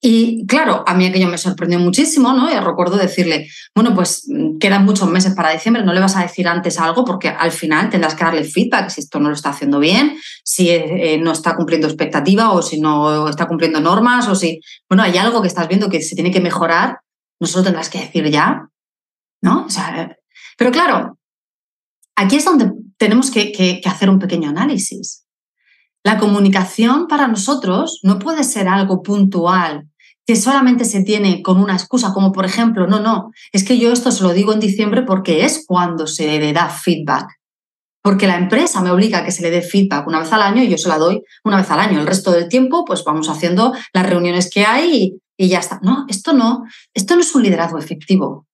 Y 0.03 0.47
claro, 0.47 0.83
a 0.87 0.95
mí 0.95 1.05
aquello 1.05 1.27
me 1.27 1.37
sorprendió 1.37 1.77
muchísimo, 1.77 2.33
¿no? 2.33 2.51
Y 2.51 2.59
recuerdo 2.59 2.97
decirle, 2.97 3.47
bueno, 3.75 3.93
pues 3.93 4.23
mm, 4.27 4.57
quedan 4.57 4.83
muchos 4.83 5.07
meses 5.07 5.35
para 5.35 5.51
diciembre, 5.51 5.83
no 5.83 5.93
le 5.93 5.99
vas 5.99 6.15
a 6.15 6.23
decir 6.23 6.47
antes 6.47 6.79
algo 6.79 7.05
porque 7.05 7.29
al 7.29 7.51
final 7.51 7.91
tendrás 7.91 8.15
que 8.15 8.23
darle 8.23 8.43
feedback 8.43 8.89
si 8.89 9.01
esto 9.01 9.19
no 9.19 9.29
lo 9.29 9.35
está 9.35 9.51
haciendo 9.51 9.79
bien, 9.79 10.17
si 10.43 10.71
eh, 10.71 11.19
no 11.21 11.31
está 11.31 11.55
cumpliendo 11.55 11.85
expectativa 11.85 12.51
o 12.51 12.63
si 12.63 12.81
no 12.81 13.29
está 13.29 13.47
cumpliendo 13.47 13.79
normas 13.79 14.27
o 14.27 14.33
si, 14.33 14.59
bueno, 14.89 15.03
hay 15.03 15.19
algo 15.19 15.39
que 15.39 15.47
estás 15.47 15.67
viendo 15.67 15.87
que 15.87 16.01
se 16.01 16.15
tiene 16.15 16.31
que 16.31 16.41
mejorar, 16.41 16.97
no 17.39 17.45
solo 17.45 17.65
tendrás 17.65 17.89
que 17.89 17.99
decir 17.99 18.27
ya, 18.31 18.70
¿no? 19.41 19.65
O 19.65 19.69
sea, 19.69 20.15
pero 20.57 20.71
claro, 20.71 21.17
aquí 22.15 22.35
es 22.35 22.45
donde 22.45 22.71
tenemos 22.97 23.31
que, 23.31 23.81
hacer 23.83 24.09
un 24.09 24.19
pequeño 24.19 24.49
análisis. 24.49 25.25
La 26.03 26.17
comunicación 26.19 27.07
para 27.07 27.27
nosotros 27.27 27.99
no 28.03 28.19
puede 28.19 28.43
ser 28.43 28.67
algo 28.67 29.01
puntual 29.01 29.87
que 30.25 30.35
solamente 30.35 30.85
se 30.85 31.03
tiene 31.03 31.41
con 31.41 31.59
una 31.59 31.73
excusa, 31.73 32.13
como 32.13 32.31
por 32.31 32.45
ejemplo, 32.45 32.85
no, 32.87 32.99
no, 32.99 33.31
es 33.51 33.63
que 33.63 33.79
yo 33.79 33.91
esto 33.91 34.11
se 34.11 34.23
lo 34.23 34.33
digo 34.33 34.53
en 34.53 34.59
diciembre 34.59 35.01
porque 35.01 35.45
es 35.45 35.65
cuando 35.67 36.05
se 36.05 36.39
le 36.39 36.53
da 36.53 36.69
feedback. 36.69 37.27
Porque 38.03 38.27
la 38.27 38.37
empresa 38.37 38.81
me 38.81 38.91
obliga 38.91 39.19
a 39.19 39.25
que 39.25 39.31
se 39.31 39.41
le 39.41 39.51
dé 39.51 39.61
feedback 39.61 40.07
una 40.07 40.19
vez 40.19 40.31
al 40.31 40.41
año 40.41 40.63
y 40.63 40.69
yo 40.69 40.77
se 40.77 40.89
la 40.89 40.97
doy 40.97 41.21
una 41.43 41.57
vez 41.57 41.69
al 41.69 41.79
año. 41.79 41.99
El 41.99 42.07
resto 42.07 42.31
del 42.31 42.49
tiempo, 42.49 42.85
pues 42.85 43.03
vamos 43.03 43.29
haciendo 43.29 43.73
las 43.93 44.07
reuniones 44.07 44.49
que 44.49 44.63
hay 44.63 44.95
y, 44.95 45.21
y 45.37 45.49
ya 45.49 45.59
está. 45.59 45.79
No, 45.83 46.05
esto 46.07 46.33
no, 46.33 46.65
esto 46.93 47.15
no 47.15 47.21
es 47.21 47.33
un 47.35 47.43
liderazgo 47.43 47.77
efectivo. 47.77 48.47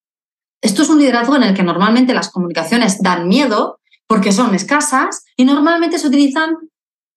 Esto 0.61 0.81
es 0.81 0.89
un 0.89 0.99
liderazgo 0.99 1.35
en 1.35 1.43
el 1.43 1.53
que 1.53 1.63
normalmente 1.63 2.13
las 2.13 2.31
comunicaciones 2.31 3.01
dan 3.01 3.27
miedo 3.27 3.79
porque 4.07 4.31
son 4.31 4.55
escasas 4.55 5.25
y 5.35 5.45
normalmente 5.45 5.99
se 5.99 6.07
utilizan 6.07 6.55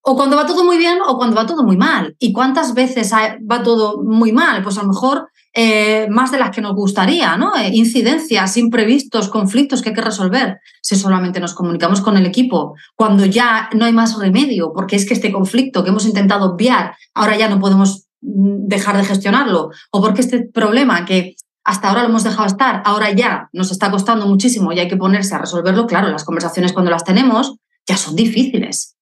o 0.03 0.17
cuando 0.17 0.37
va 0.37 0.47
todo 0.47 0.65
muy 0.65 0.79
bien 0.79 0.99
o 1.07 1.17
cuando 1.17 1.37
va 1.37 1.47
todo 1.47 1.63
muy 1.63 1.77
mal. 1.77 2.17
¿Y 2.19 2.33
cuántas 2.33 2.75
veces 2.75 3.13
va 3.13 3.63
todo 3.63 4.03
muy 4.03 4.33
mal? 4.33 4.63
Pues 4.63 4.79
a 4.79 4.83
lo 4.83 4.89
mejor 4.89 5.29
eh, 5.53 6.07
más 6.09 6.31
de 6.31 6.39
las 6.39 6.51
que 6.51 6.61
nos 6.61 6.75
gustaría, 6.75 7.37
¿no? 7.37 7.57
Eh, 7.57 7.71
incidencias, 7.73 8.57
imprevistos, 8.57 9.29
conflictos 9.29 9.83
que 9.83 9.91
hay 9.91 9.95
que 9.95 10.01
resolver. 10.01 10.61
Si 10.81 10.97
solamente 10.97 11.41
nos 11.41 11.55
comunicamos 11.55 12.01
con 12.01 12.17
el 12.17 12.25
equipo, 12.25 12.75
cuando 12.95 13.27
ya 13.27 13.69
no 13.75 13.85
hay 13.85 13.93
más 13.93 14.17
remedio, 14.17 14.73
porque 14.73 14.97
es 14.97 15.07
que 15.07 15.15
este 15.15 15.33
conflicto 15.33 15.83
que 15.83 15.91
hemos 15.91 16.07
intentado 16.07 16.55
obviar, 16.55 16.95
ahora 17.15 17.37
ya 17.37 17.49
no 17.49 17.59
podemos 17.59 18.07
mm, 18.21 18.69
dejar 18.69 18.97
de 18.97 19.05
gestionarlo, 19.05 19.71
o 19.91 20.01
porque 20.01 20.21
este 20.21 20.45
problema 20.45 21.05
que 21.05 21.35
hasta 21.71 21.89
ahora 21.89 22.03
lo 22.03 22.09
hemos 22.09 22.25
dejado 22.25 22.47
estar, 22.47 22.83
ahora 22.85 23.11
ya 23.13 23.49
nos 23.53 23.71
está 23.71 23.91
costando 23.91 24.27
muchísimo 24.27 24.73
y 24.73 24.81
hay 24.81 24.89
que 24.89 24.97
ponerse 24.97 25.35
a 25.35 25.39
resolverlo, 25.39 25.87
claro, 25.87 26.09
las 26.09 26.25
conversaciones 26.25 26.73
cuando 26.73 26.91
las 26.91 27.05
tenemos 27.05 27.57
ya 27.87 27.97
son 27.97 28.17
difíciles 28.17 28.97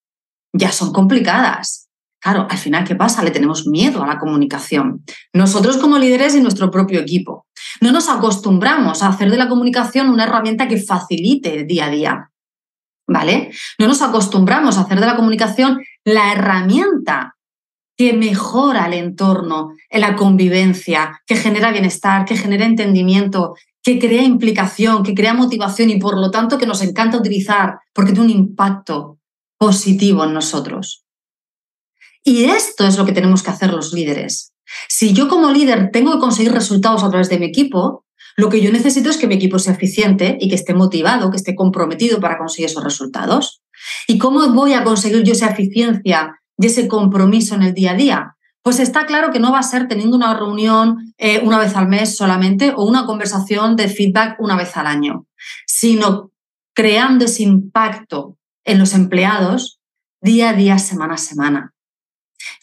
ya 0.53 0.73
son 0.73 0.93
complicadas. 0.93 1.89
Claro, 2.21 2.49
al 2.51 2.59
final, 2.59 2.85
¿qué 2.85 2.97
pasa? 2.97 3.23
Le 3.23 3.31
tenemos 3.31 3.67
miedo 3.67 4.03
a 4.03 4.07
la 4.07 4.19
comunicación. 4.19 5.05
Nosotros 5.33 5.77
como 5.77 5.99
líderes 5.99 6.35
y 6.35 6.41
nuestro 6.41 6.71
propio 6.71 7.01
equipo. 7.01 7.47
No 7.81 7.93
nos 7.93 8.09
acostumbramos 8.09 9.03
a 9.03 9.09
hacer 9.09 9.31
de 9.31 9.37
la 9.37 9.49
comunicación 9.49 10.09
una 10.09 10.25
herramienta 10.25 10.67
que 10.67 10.83
facilite 10.83 11.61
el 11.61 11.67
día 11.67 11.87
a 11.87 11.91
día. 11.91 12.31
¿Vale? 13.07 13.53
No 13.79 13.87
nos 13.87 14.03
acostumbramos 14.03 14.77
a 14.77 14.83
hacer 14.83 15.01
de 15.01 15.07
la 15.07 15.17
comunicación 15.17 15.81
la 16.05 16.33
herramienta 16.33 17.37
que 17.99 18.13
mejora 18.13 18.87
el 18.87 18.95
entorno, 18.95 19.75
en 19.91 20.01
la 20.03 20.15
convivencia, 20.15 21.21
que 21.27 21.35
genera 21.35 21.73
bienestar, 21.73 22.25
que 22.25 22.37
genera 22.37 22.65
entendimiento, 22.65 23.57
que 23.83 23.99
crea 23.99 24.23
implicación, 24.23 25.03
que 25.03 25.15
crea 25.15 25.35
motivación 25.35 25.91
y 25.91 25.99
por 25.99 26.17
lo 26.17 26.31
tanto 26.31 26.59
que 26.59 26.67
nos 26.67 26.81
encanta 26.81 27.19
utilizar 27.19 27.81
porque 27.93 28.13
tiene 28.13 28.33
un 28.33 28.39
impacto 28.39 29.19
positivo 29.59 30.23
en 30.23 30.33
nosotros. 30.33 31.05
Y 32.23 32.45
esto 32.45 32.87
es 32.87 32.97
lo 32.97 33.05
que 33.05 33.13
tenemos 33.13 33.43
que 33.43 33.51
hacer 33.51 33.73
los 33.73 33.93
líderes. 33.93 34.53
Si 34.89 35.13
yo 35.13 35.27
como 35.29 35.51
líder 35.51 35.91
tengo 35.93 36.13
que 36.13 36.21
conseguir 36.21 36.53
resultados 36.53 37.03
a 37.03 37.11
través 37.11 37.29
de 37.29 37.41
mi 37.41 37.47
equipo, 37.47 38.05
lo 38.37 38.49
que 38.49 38.61
yo 38.61 38.71
necesito 38.71 39.11
es 39.11 39.17
que 39.17 39.27
mi 39.27 39.35
equipo 39.35 39.59
sea 39.59 39.73
eficiente 39.73 40.39
y 40.41 40.49
que 40.49 40.55
esté 40.55 40.73
motivado, 40.73 41.33
que 41.33 41.37
esté 41.37 41.57
comprometido 41.57 42.21
para 42.21 42.39
conseguir 42.39 42.67
esos 42.67 42.85
resultados. 42.85 43.63
¿Y 44.07 44.19
cómo 44.19 44.47
voy 44.53 44.75
a 44.75 44.85
conseguir 44.85 45.25
yo 45.25 45.33
esa 45.33 45.49
eficiencia 45.49 46.39
y 46.59 46.67
ese 46.67 46.89
compromiso 46.89 47.55
en 47.55 47.63
el 47.63 47.75
día 47.75 47.93
a 47.93 47.95
día? 47.95 48.37
Pues 48.63 48.81
está 48.81 49.07
claro 49.07 49.31
que 49.31 49.41
no 49.41 49.53
va 49.53 49.61
a 49.61 49.63
ser 49.63 49.89
teniendo 49.89 50.17
una 50.17 50.35
reunión 50.35 51.15
eh, 51.17 51.41
una 51.43 51.59
vez 51.59 51.75
al 51.75 51.89
mes 51.89 52.17
solamente 52.17 52.75
o 52.77 52.85
una 52.85 53.07
conversación 53.07 53.77
de 53.77 53.89
feedback 53.89 54.39
una 54.41 54.57
vez 54.57 54.77
al 54.77 54.87
año, 54.87 55.27
sino 55.67 56.33
creando 56.75 57.25
ese 57.25 57.45
impacto 57.45 58.37
en 58.65 58.79
los 58.79 58.93
empleados 58.93 59.81
día 60.21 60.51
a 60.51 60.53
día, 60.53 60.79
semana 60.79 61.15
a 61.15 61.19
semana. 61.19 61.73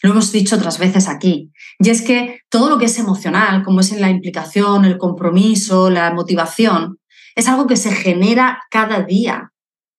Lo 0.02 0.10
hemos 0.10 0.30
dicho 0.32 0.56
otras 0.56 0.78
veces 0.78 1.08
aquí. 1.08 1.50
Y 1.78 1.90
es 1.90 2.02
que 2.02 2.40
todo 2.48 2.70
lo 2.70 2.78
que 2.78 2.86
es 2.86 2.98
emocional, 2.98 3.62
como 3.62 3.80
es 3.80 3.92
en 3.92 4.00
la 4.00 4.10
implicación, 4.10 4.84
el 4.84 4.98
compromiso, 4.98 5.90
la 5.90 6.12
motivación, 6.12 6.98
es 7.34 7.48
algo 7.48 7.66
que 7.66 7.76
se 7.76 7.92
genera 7.92 8.62
cada 8.70 9.02
día. 9.02 9.52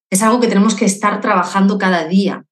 Es 0.10 0.22
algo 0.22 0.40
que 0.40 0.48
tenemos 0.48 0.76
que 0.76 0.86
estar 0.86 1.20
trabajando 1.22 1.78
cada 1.78 2.06
día. 2.06 2.46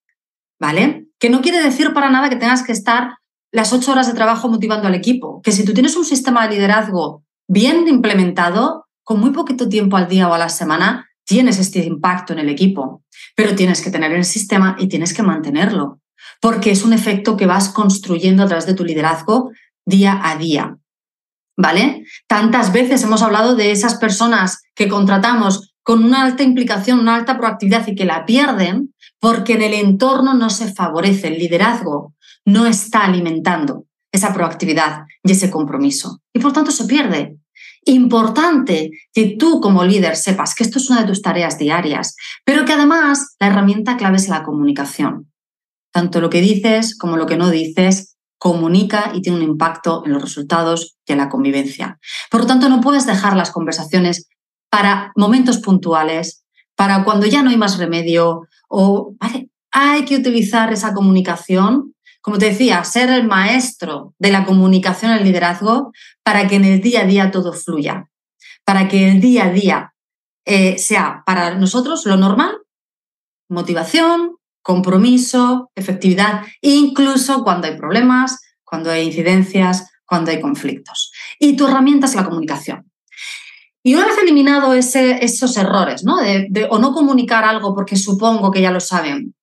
¿Vale? 0.60 1.05
Que 1.19 1.29
no 1.29 1.41
quiere 1.41 1.62
decir 1.62 1.93
para 1.93 2.10
nada 2.10 2.29
que 2.29 2.36
tengas 2.36 2.63
que 2.63 2.72
estar 2.72 3.17
las 3.51 3.72
ocho 3.72 3.91
horas 3.91 4.07
de 4.07 4.13
trabajo 4.13 4.50
motivando 4.50 4.88
al 4.88 4.95
equipo. 4.95 5.41
Que 5.41 5.51
si 5.51 5.63
tú 5.63 5.74
tienes 5.74 5.95
un 5.95 6.05
sistema 6.05 6.48
de 6.48 6.55
liderazgo 6.55 7.24
bien 7.48 7.88
implementado, 7.88 8.86
con 9.03 9.19
muy 9.19 9.31
poquito 9.31 9.69
tiempo 9.69 9.98
al 9.98 10.07
día 10.07 10.27
o 10.27 10.34
a 10.34 10.38
la 10.38 10.50
semana, 10.50 11.07
tienes 11.25 11.60
este 11.60 11.79
impacto 11.86 12.34
en 12.34 12.39
el 12.39 12.50
equipo, 12.50 13.03
pero 13.36 13.55
tienes 13.55 13.81
que 13.81 13.91
tener 13.91 14.12
el 14.12 14.25
sistema 14.25 14.75
y 14.79 14.88
tienes 14.88 15.13
que 15.13 15.24
mantenerlo, 15.24 16.00
porque 16.41 16.72
es 16.72 16.84
un 16.84 16.93
efecto 16.93 17.38
que 17.38 17.45
vas 17.45 17.69
construyendo 17.69 18.43
a 18.43 18.48
través 18.48 18.65
de 18.65 18.74
tu 18.74 18.84
liderazgo 18.84 19.51
día 19.86 20.19
a 20.24 20.36
día. 20.38 20.77
¿Vale? 21.57 22.03
Tantas 22.27 22.74
veces 22.74 23.03
hemos 23.03 23.22
hablado 23.22 23.55
de 23.55 23.72
esas 23.72 23.95
personas 23.95 24.63
que 24.75 24.89
contratamos 24.89 25.74
con 25.84 26.03
una 26.03 26.24
alta 26.24 26.43
implicación, 26.43 27.00
una 27.00 27.15
alta 27.15 27.38
proactividad 27.38 27.88
y 27.88 27.95
que 27.95 28.05
la 28.05 28.25
pierden 28.25 28.93
porque 29.19 29.53
en 29.53 29.62
el 29.62 29.74
entorno 29.74 30.34
no 30.34 30.50
se 30.50 30.74
favorece, 30.74 31.27
el 31.27 31.38
liderazgo 31.38 32.13
no 32.45 32.65
está 32.65 33.05
alimentando 33.05 33.86
esa 34.12 34.34
proactividad 34.34 35.05
y 35.24 35.31
ese 35.31 35.50
compromiso. 35.50 36.22
Y 36.34 36.39
por 36.39 36.53
tanto 36.53 36.72
se 36.72 36.86
pierde 36.86 37.38
importante 37.86 38.91
que 39.13 39.36
tú 39.38 39.62
como 39.62 39.84
líder 39.84 40.15
sepas 40.15 40.55
que 40.55 40.63
esto 40.63 40.79
es 40.79 40.89
una 40.89 41.01
de 41.01 41.07
tus 41.07 41.22
tareas 41.22 41.57
diarias, 41.57 42.15
pero 42.43 42.65
que 42.65 42.74
además 42.74 43.36
la 43.39 43.48
herramienta 43.48 43.95
clave 43.95 44.17
es 44.17 44.27
la 44.27 44.43
comunicación. 44.43 45.31
Tanto 45.91 46.19
lo 46.19 46.29
que 46.29 46.41
dices 46.41 46.98
como 46.98 47.15
lo 47.15 47.25
que 47.25 47.38
no 47.38 47.50
dices 47.50 48.17
comunica 48.38 49.12
y 49.13 49.22
tiene 49.22 49.38
un 49.38 49.43
impacto 49.43 50.03
en 50.05 50.13
los 50.13 50.22
resultados 50.22 50.98
y 51.05 51.13
en 51.13 51.19
la 51.19 51.29
convivencia. 51.29 52.00
Por 52.29 52.41
lo 52.41 52.48
tanto, 52.48 52.69
no 52.69 52.81
puedes 52.81 53.05
dejar 53.05 53.36
las 53.38 53.51
conversaciones 53.51 54.27
para 54.69 55.13
momentos 55.15 55.60
puntuales, 55.60 56.43
para 56.75 57.03
cuando 57.05 57.27
ya 57.27 57.43
no 57.43 57.50
hay 57.50 57.57
más 57.57 57.77
remedio 57.77 58.41
o 58.67 59.15
hay 59.72 60.05
que 60.05 60.15
utilizar 60.15 60.72
esa 60.74 60.93
comunicación 60.93 61.95
como 62.25 62.39
te 62.39 62.48
decía, 62.48 62.84
ser 62.84 63.12
el 63.12 63.27
maestro 63.27 64.15
de 64.17 64.31
la 64.31 64.45
comunicación 64.45 65.12
el 65.12 65.24
liderazgo 65.25 65.91
para 66.24 66.48
que 66.48 66.55
en 66.55 66.65
el 66.65 66.81
día 66.81 67.01
a 67.01 67.05
día 67.05 67.29
todo 67.29 67.53
fluya, 67.53 68.10
para 68.63 68.88
que 68.88 69.07
el 69.07 69.22
día 69.22 69.45
a 69.45 69.51
día 69.51 69.93
eh, 70.43 70.79
sea 70.79 71.22
para 71.24 71.53
nosotros 71.53 72.03
lo 72.07 72.17
normal, 72.17 72.57
motivación, 73.48 74.38
compromiso, 74.63 75.69
efectividad, 75.75 76.41
incluso 76.62 77.43
cuando 77.43 77.67
hay 77.67 77.77
problemas, 77.77 78.41
cuando 78.63 78.89
hay 78.89 79.05
incidencias, 79.05 79.88
cuando 80.03 80.31
hay 80.31 80.41
conflictos. 80.41 81.12
Y 81.38 81.55
tu 81.55 81.67
herramienta 81.67 82.07
es 82.07 82.15
la 82.15 82.25
comunicación. 82.25 82.91
Y 83.86 83.94
una 83.94 84.08
vez 84.08 84.18
eliminado 84.18 84.74
esos 84.74 85.58
errores, 85.58 86.04
¿no? 86.04 86.18
o 86.72 86.80
no 86.80 86.92
comunicar 86.92 87.46
algo 87.46 87.75
porque 87.75 87.96
supongo 87.96 88.50
que 88.50 88.60
ya 88.60 88.72
lo 88.72 88.80
saben, 88.80 89.36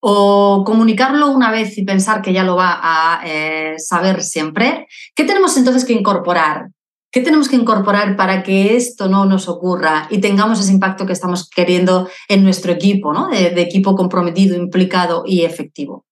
o 0.00 0.62
comunicarlo 0.64 1.32
una 1.32 1.50
vez 1.50 1.76
y 1.76 1.84
pensar 1.84 2.22
que 2.22 2.32
ya 2.32 2.44
lo 2.44 2.54
va 2.54 2.78
a 2.80 3.22
eh, 3.26 3.74
saber 3.78 4.22
siempre, 4.22 4.86
¿qué 5.16 5.24
tenemos 5.24 5.56
entonces 5.56 5.84
que 5.84 5.94
incorporar? 5.94 6.68
¿Qué 7.10 7.22
tenemos 7.22 7.48
que 7.48 7.56
incorporar 7.56 8.14
para 8.14 8.44
que 8.44 8.76
esto 8.76 9.08
no 9.08 9.24
nos 9.24 9.48
ocurra 9.48 10.06
y 10.10 10.18
tengamos 10.18 10.60
ese 10.60 10.70
impacto 10.70 11.04
que 11.04 11.12
estamos 11.12 11.50
queriendo 11.50 12.08
en 12.28 12.44
nuestro 12.44 12.70
equipo, 12.70 13.12
¿no? 13.12 13.30
de 13.30 13.60
equipo 13.60 13.96
comprometido, 13.96 14.56
implicado 14.56 15.24
y 15.26 15.42
efectivo? 15.42 16.06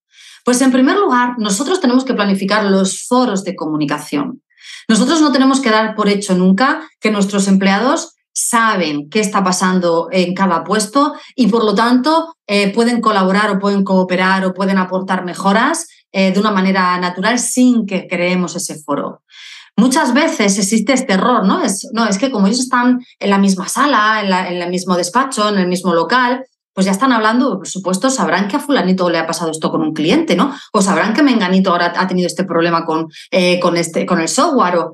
Pues 0.45 0.61
en 0.61 0.73
primer 0.73 0.97
lugar, 0.97 1.35
nosotros 1.39 1.81
tenemos 1.81 2.05
que 2.05 2.15
planificar 2.15 2.65
los 2.65 3.07
foros 3.07 3.45
de 3.45 3.55
comunicación. 3.55 4.43
Nosotros 4.89 5.21
no 5.21 5.33
tenemos 5.33 5.61
que 5.61 5.71
dar 5.71 5.95
por 5.95 6.09
hecho 6.09 6.35
nunca 6.35 6.89
que 7.01 7.11
nuestros 7.11 7.49
empleados 7.49 8.15
saben 8.33 9.09
qué 9.11 9.21
está 9.21 9.43
pasando 9.43 10.09
en 10.11 10.35
cada 10.35 10.65
puesto 10.65 11.15
y 11.35 11.49
por 11.49 11.65
lo 11.65 11.75
tanto 11.75 12.35
eh, 12.47 12.73
pueden 12.73 13.01
colaborar 13.01 13.51
o 13.51 13.59
pueden 13.59 13.85
cooperar 13.85 14.45
o 14.45 14.55
pueden 14.55 14.79
aportar 14.79 15.25
mejoras 15.25 15.89
eh, 16.13 16.33
de 16.33 16.41
una 16.41 16.51
manera 16.51 16.99
natural 16.99 17.39
sin 17.39 17.87
que 17.87 18.07
creemos 18.09 18.57
ese 18.57 18.77
foro. 18.83 19.23
Muchas 19.77 20.13
veces 20.13 20.59
existe 20.59 20.93
este 20.93 21.15
error, 21.15 21.47
¿no? 21.47 21.63
Es, 21.63 21.89
no, 21.93 22.07
es 22.07 22.19
que 22.19 22.31
como 22.31 22.47
ellos 22.47 22.61
están 22.61 23.01
en 23.19 23.31
la 23.31 23.39
misma 23.39 23.69
sala, 23.69 24.21
en, 24.21 24.61
el 24.61 24.71
mismo 24.71 24.97
despacho, 24.97 25.49
en 25.49 25.59
el 25.59 25.69
mismo 25.69 25.95
local, 25.95 26.45
pues 26.81 26.87
ya 26.87 26.93
están 26.93 27.13
hablando, 27.13 27.59
por 27.59 27.69
supuesto, 27.69 28.09
sabrán 28.09 28.49
que 28.49 28.57
a 28.57 28.59
fulanito 28.59 29.11
le 29.11 29.19
ha 29.19 29.27
pasado 29.27 29.51
esto 29.51 29.71
con 29.71 29.83
un 29.83 29.93
cliente, 29.93 30.35
¿no? 30.35 30.55
O 30.73 30.81
sabrán 30.81 31.13
que 31.13 31.23
Menganito 31.23 31.73
ahora 31.73 31.93
ha 31.95 32.07
tenido 32.07 32.27
este 32.27 32.45
problema 32.45 32.87
con, 32.87 33.09
eh, 33.31 33.61
con, 33.61 33.77
este, 33.77 34.07
con 34.07 34.19
el 34.19 34.29
software. 34.29 34.87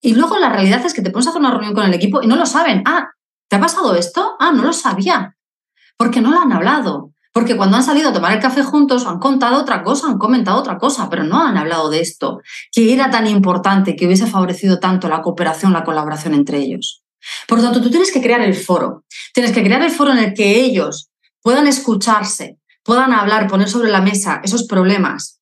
Y 0.00 0.14
luego 0.14 0.38
la 0.38 0.48
realidad 0.48 0.84
es 0.84 0.92
que 0.92 1.02
te 1.02 1.12
pones 1.12 1.28
a 1.28 1.30
hacer 1.30 1.38
una 1.38 1.52
reunión 1.52 1.72
con 1.72 1.84
el 1.84 1.94
equipo 1.94 2.20
y 2.20 2.26
no 2.26 2.34
lo 2.34 2.46
saben. 2.46 2.82
Ah, 2.84 3.10
¿te 3.48 3.54
ha 3.54 3.60
pasado 3.60 3.94
esto? 3.94 4.34
Ah, 4.40 4.50
no 4.50 4.64
lo 4.64 4.72
sabía. 4.72 5.36
Porque 5.96 6.20
no 6.20 6.32
lo 6.32 6.40
han 6.40 6.50
hablado. 6.50 7.12
Porque 7.32 7.56
cuando 7.56 7.76
han 7.76 7.84
salido 7.84 8.08
a 8.08 8.12
tomar 8.12 8.32
el 8.32 8.40
café 8.40 8.64
juntos 8.64 9.06
han 9.06 9.20
contado 9.20 9.60
otra 9.60 9.84
cosa, 9.84 10.08
han 10.08 10.18
comentado 10.18 10.58
otra 10.58 10.78
cosa, 10.78 11.08
pero 11.08 11.22
no 11.22 11.40
han 11.40 11.56
hablado 11.56 11.90
de 11.90 12.00
esto, 12.00 12.40
que 12.72 12.92
era 12.92 13.08
tan 13.08 13.28
importante, 13.28 13.94
que 13.94 14.06
hubiese 14.06 14.26
favorecido 14.26 14.80
tanto 14.80 15.08
la 15.08 15.22
cooperación, 15.22 15.72
la 15.72 15.84
colaboración 15.84 16.34
entre 16.34 16.58
ellos. 16.58 17.04
Por 17.46 17.58
lo 17.58 17.64
tanto, 17.64 17.80
tú 17.80 17.88
tienes 17.88 18.10
que 18.10 18.20
crear 18.20 18.40
el 18.40 18.54
foro. 18.54 19.04
Tienes 19.32 19.52
que 19.52 19.62
crear 19.62 19.80
el 19.82 19.92
foro 19.92 20.10
en 20.10 20.18
el 20.18 20.34
que 20.34 20.60
ellos 20.60 21.09
puedan 21.42 21.66
escucharse, 21.66 22.58
puedan 22.82 23.12
hablar, 23.12 23.48
poner 23.48 23.68
sobre 23.68 23.90
la 23.90 24.00
mesa 24.00 24.40
esos 24.44 24.64
problemas 24.64 25.40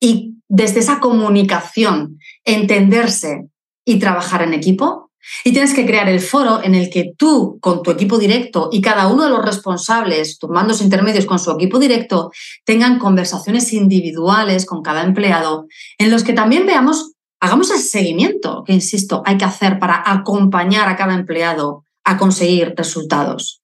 y 0.00 0.34
desde 0.48 0.80
esa 0.80 1.00
comunicación 1.00 2.18
entenderse 2.44 3.48
y 3.84 3.98
trabajar 3.98 4.42
en 4.42 4.52
equipo. 4.52 5.10
Y 5.44 5.52
tienes 5.52 5.72
que 5.72 5.86
crear 5.86 6.08
el 6.08 6.18
foro 6.18 6.60
en 6.64 6.74
el 6.74 6.90
que 6.90 7.12
tú, 7.16 7.58
con 7.60 7.84
tu 7.84 7.92
equipo 7.92 8.18
directo 8.18 8.68
y 8.72 8.80
cada 8.80 9.06
uno 9.06 9.22
de 9.22 9.30
los 9.30 9.44
responsables, 9.44 10.38
tus 10.40 10.50
mandos 10.50 10.82
intermedios 10.82 11.26
con 11.26 11.38
su 11.38 11.52
equipo 11.52 11.78
directo, 11.78 12.32
tengan 12.64 12.98
conversaciones 12.98 13.72
individuales 13.72 14.66
con 14.66 14.82
cada 14.82 15.04
empleado, 15.04 15.68
en 15.98 16.10
los 16.10 16.24
que 16.24 16.32
también 16.32 16.66
veamos, 16.66 17.12
hagamos 17.38 17.70
el 17.70 17.78
seguimiento 17.78 18.64
que, 18.66 18.72
insisto, 18.72 19.22
hay 19.24 19.36
que 19.36 19.44
hacer 19.44 19.78
para 19.78 20.02
acompañar 20.04 20.88
a 20.88 20.96
cada 20.96 21.14
empleado 21.14 21.84
a 22.02 22.18
conseguir 22.18 22.74
resultados 22.76 23.61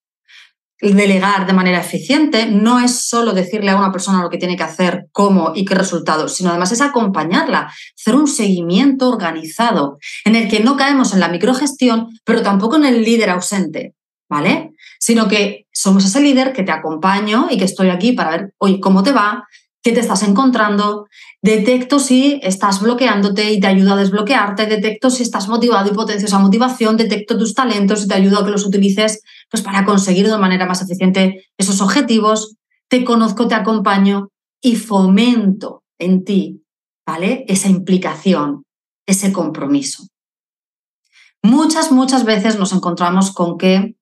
delegar 0.80 1.46
de 1.46 1.52
manera 1.52 1.80
eficiente 1.80 2.46
no 2.46 2.78
es 2.78 3.08
solo 3.08 3.32
decirle 3.32 3.70
a 3.70 3.76
una 3.76 3.90
persona 3.90 4.22
lo 4.22 4.30
que 4.30 4.38
tiene 4.38 4.56
que 4.56 4.62
hacer, 4.62 5.06
cómo 5.12 5.52
y 5.54 5.64
qué 5.64 5.74
resultados, 5.74 6.34
sino 6.36 6.50
además 6.50 6.72
es 6.72 6.80
acompañarla, 6.80 7.72
hacer 7.98 8.14
un 8.14 8.28
seguimiento 8.28 9.08
organizado 9.08 9.98
en 10.24 10.36
el 10.36 10.48
que 10.48 10.60
no 10.60 10.76
caemos 10.76 11.12
en 11.12 11.20
la 11.20 11.28
microgestión, 11.28 12.08
pero 12.24 12.42
tampoco 12.42 12.76
en 12.76 12.84
el 12.84 13.02
líder 13.02 13.30
ausente, 13.30 13.94
¿vale? 14.28 14.72
Sino 15.00 15.28
que 15.28 15.66
somos 15.72 16.04
ese 16.04 16.20
líder 16.20 16.52
que 16.52 16.62
te 16.62 16.72
acompaño 16.72 17.48
y 17.50 17.58
que 17.58 17.64
estoy 17.64 17.90
aquí 17.90 18.12
para 18.12 18.30
ver, 18.30 18.54
oye, 18.58 18.78
cómo 18.80 19.02
te 19.02 19.12
va, 19.12 19.46
qué 19.88 19.94
te 19.94 20.00
estás 20.00 20.22
encontrando, 20.22 21.06
detecto 21.40 21.98
si 21.98 22.38
estás 22.42 22.82
bloqueándote 22.82 23.50
y 23.52 23.58
te 23.58 23.68
ayudo 23.68 23.94
a 23.94 23.96
desbloquearte, 23.96 24.66
detecto 24.66 25.08
si 25.08 25.22
estás 25.22 25.48
motivado 25.48 25.90
y 25.90 25.94
potencio 25.94 26.26
esa 26.26 26.38
motivación, 26.38 26.98
detecto 26.98 27.38
tus 27.38 27.54
talentos 27.54 28.04
y 28.04 28.08
te 28.08 28.14
ayudo 28.14 28.38
a 28.38 28.44
que 28.44 28.50
los 28.50 28.66
utilices 28.66 29.22
pues, 29.50 29.62
para 29.62 29.86
conseguir 29.86 30.28
de 30.28 30.36
manera 30.36 30.66
más 30.66 30.82
eficiente 30.82 31.46
esos 31.56 31.80
objetivos, 31.80 32.56
te 32.88 33.02
conozco, 33.02 33.48
te 33.48 33.54
acompaño 33.54 34.28
y 34.60 34.76
fomento 34.76 35.84
en 35.98 36.22
ti, 36.22 36.62
¿vale? 37.06 37.46
Esa 37.48 37.68
implicación, 37.68 38.64
ese 39.06 39.32
compromiso. 39.32 40.04
Muchas, 41.42 41.92
muchas 41.92 42.26
veces 42.26 42.58
nos 42.58 42.74
encontramos 42.74 43.30
con 43.30 43.56
que 43.56 43.96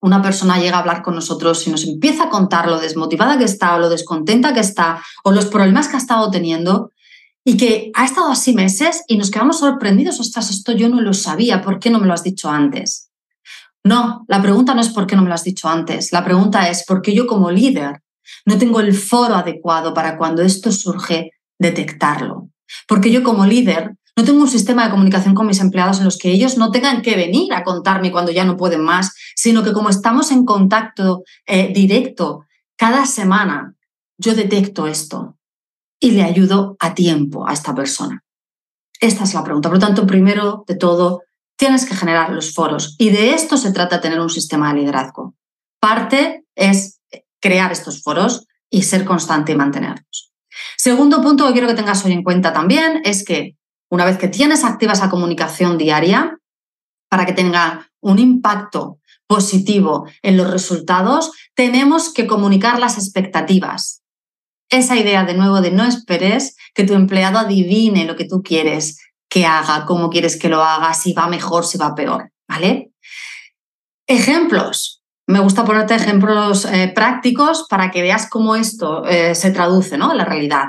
una 0.00 0.22
persona 0.22 0.58
llega 0.58 0.76
a 0.76 0.80
hablar 0.80 1.02
con 1.02 1.14
nosotros 1.14 1.66
y 1.66 1.70
nos 1.70 1.84
empieza 1.84 2.24
a 2.24 2.28
contar 2.30 2.68
lo 2.68 2.78
desmotivada 2.78 3.38
que 3.38 3.44
está 3.44 3.74
o 3.74 3.78
lo 3.78 3.88
descontenta 3.88 4.54
que 4.54 4.60
está 4.60 5.02
o 5.24 5.32
los 5.32 5.46
problemas 5.46 5.88
que 5.88 5.96
ha 5.96 5.98
estado 5.98 6.30
teniendo 6.30 6.92
y 7.44 7.56
que 7.56 7.90
ha 7.94 8.04
estado 8.04 8.30
así 8.30 8.54
meses 8.54 9.02
y 9.08 9.16
nos 9.16 9.30
quedamos 9.30 9.58
sorprendidos, 9.58 10.20
ostras, 10.20 10.50
esto 10.50 10.72
yo 10.72 10.88
no 10.88 11.00
lo 11.00 11.14
sabía, 11.14 11.62
¿por 11.62 11.78
qué 11.78 11.90
no 11.90 11.98
me 11.98 12.06
lo 12.06 12.12
has 12.12 12.22
dicho 12.22 12.50
antes? 12.50 13.10
No, 13.84 14.24
la 14.28 14.42
pregunta 14.42 14.74
no 14.74 14.80
es 14.80 14.90
por 14.90 15.06
qué 15.06 15.16
no 15.16 15.22
me 15.22 15.28
lo 15.28 15.34
has 15.34 15.44
dicho 15.44 15.68
antes, 15.68 16.12
la 16.12 16.24
pregunta 16.24 16.68
es 16.68 16.84
por 16.84 17.00
qué 17.00 17.14
yo 17.14 17.26
como 17.26 17.50
líder 17.50 18.02
no 18.44 18.58
tengo 18.58 18.80
el 18.80 18.94
foro 18.94 19.34
adecuado 19.34 19.94
para 19.94 20.16
cuando 20.18 20.42
esto 20.42 20.72
surge 20.72 21.30
detectarlo. 21.58 22.50
Porque 22.86 23.10
yo 23.10 23.22
como 23.22 23.46
líder 23.46 23.96
no 24.18 24.24
tengo 24.24 24.42
un 24.42 24.48
sistema 24.48 24.82
de 24.82 24.90
comunicación 24.90 25.32
con 25.32 25.46
mis 25.46 25.60
empleados 25.60 25.98
en 25.98 26.04
los 26.04 26.18
que 26.18 26.32
ellos 26.32 26.58
no 26.58 26.72
tengan 26.72 27.02
que 27.02 27.14
venir 27.14 27.54
a 27.54 27.62
contarme 27.62 28.10
cuando 28.10 28.32
ya 28.32 28.44
no 28.44 28.56
pueden 28.56 28.80
más, 28.80 29.14
sino 29.36 29.62
que 29.62 29.72
como 29.72 29.90
estamos 29.90 30.32
en 30.32 30.44
contacto 30.44 31.22
eh, 31.46 31.72
directo 31.72 32.44
cada 32.76 33.06
semana, 33.06 33.76
yo 34.18 34.34
detecto 34.34 34.88
esto 34.88 35.38
y 36.00 36.10
le 36.10 36.24
ayudo 36.24 36.76
a 36.80 36.96
tiempo 36.96 37.46
a 37.46 37.52
esta 37.52 37.76
persona. 37.76 38.24
Esta 39.00 39.22
es 39.22 39.34
la 39.34 39.44
pregunta. 39.44 39.68
Por 39.68 39.78
lo 39.78 39.86
tanto, 39.86 40.04
primero 40.04 40.64
de 40.66 40.74
todo, 40.74 41.22
tienes 41.56 41.86
que 41.86 41.94
generar 41.94 42.30
los 42.30 42.52
foros 42.52 42.96
y 42.98 43.10
de 43.10 43.34
esto 43.34 43.56
se 43.56 43.70
trata 43.70 44.00
tener 44.00 44.18
un 44.18 44.30
sistema 44.30 44.74
de 44.74 44.80
liderazgo. 44.80 45.36
Parte 45.78 46.44
es 46.56 47.00
crear 47.40 47.70
estos 47.70 48.02
foros 48.02 48.48
y 48.68 48.82
ser 48.82 49.04
constante 49.04 49.52
y 49.52 49.54
mantenerlos. 49.54 50.32
Segundo 50.76 51.22
punto 51.22 51.46
que 51.46 51.52
quiero 51.52 51.68
que 51.68 51.74
tengas 51.74 52.04
hoy 52.04 52.10
en 52.10 52.24
cuenta 52.24 52.52
también 52.52 53.00
es 53.04 53.24
que 53.24 53.57
una 53.90 54.04
vez 54.04 54.18
que 54.18 54.28
tienes 54.28 54.64
activa 54.64 54.92
esa 54.92 55.10
comunicación 55.10 55.78
diaria, 55.78 56.38
para 57.08 57.26
que 57.26 57.32
tenga 57.32 57.90
un 58.00 58.18
impacto 58.18 58.98
positivo 59.26 60.06
en 60.22 60.36
los 60.36 60.50
resultados, 60.50 61.32
tenemos 61.54 62.12
que 62.12 62.26
comunicar 62.26 62.78
las 62.78 62.96
expectativas. 62.98 64.02
Esa 64.70 64.96
idea 64.96 65.24
de 65.24 65.34
nuevo 65.34 65.60
de 65.60 65.70
no 65.70 65.84
esperes 65.84 66.56
que 66.74 66.84
tu 66.84 66.94
empleado 66.94 67.38
adivine 67.38 68.04
lo 68.04 68.16
que 68.16 68.26
tú 68.26 68.42
quieres 68.42 68.98
que 69.28 69.46
haga, 69.46 69.84
cómo 69.86 70.10
quieres 70.10 70.38
que 70.38 70.48
lo 70.48 70.62
haga, 70.62 70.94
si 70.94 71.12
va 71.12 71.28
mejor, 71.28 71.64
si 71.64 71.78
va 71.78 71.94
peor, 71.94 72.30
¿vale? 72.48 72.92
Ejemplos. 74.06 75.02
Me 75.26 75.40
gusta 75.40 75.66
ponerte 75.66 75.94
ejemplos 75.94 76.64
eh, 76.64 76.90
prácticos 76.94 77.66
para 77.68 77.90
que 77.90 78.00
veas 78.00 78.30
cómo 78.30 78.56
esto 78.56 79.04
eh, 79.04 79.34
se 79.34 79.50
traduce 79.50 79.98
¿no? 79.98 80.10
en 80.10 80.16
la 80.16 80.24
realidad. 80.24 80.64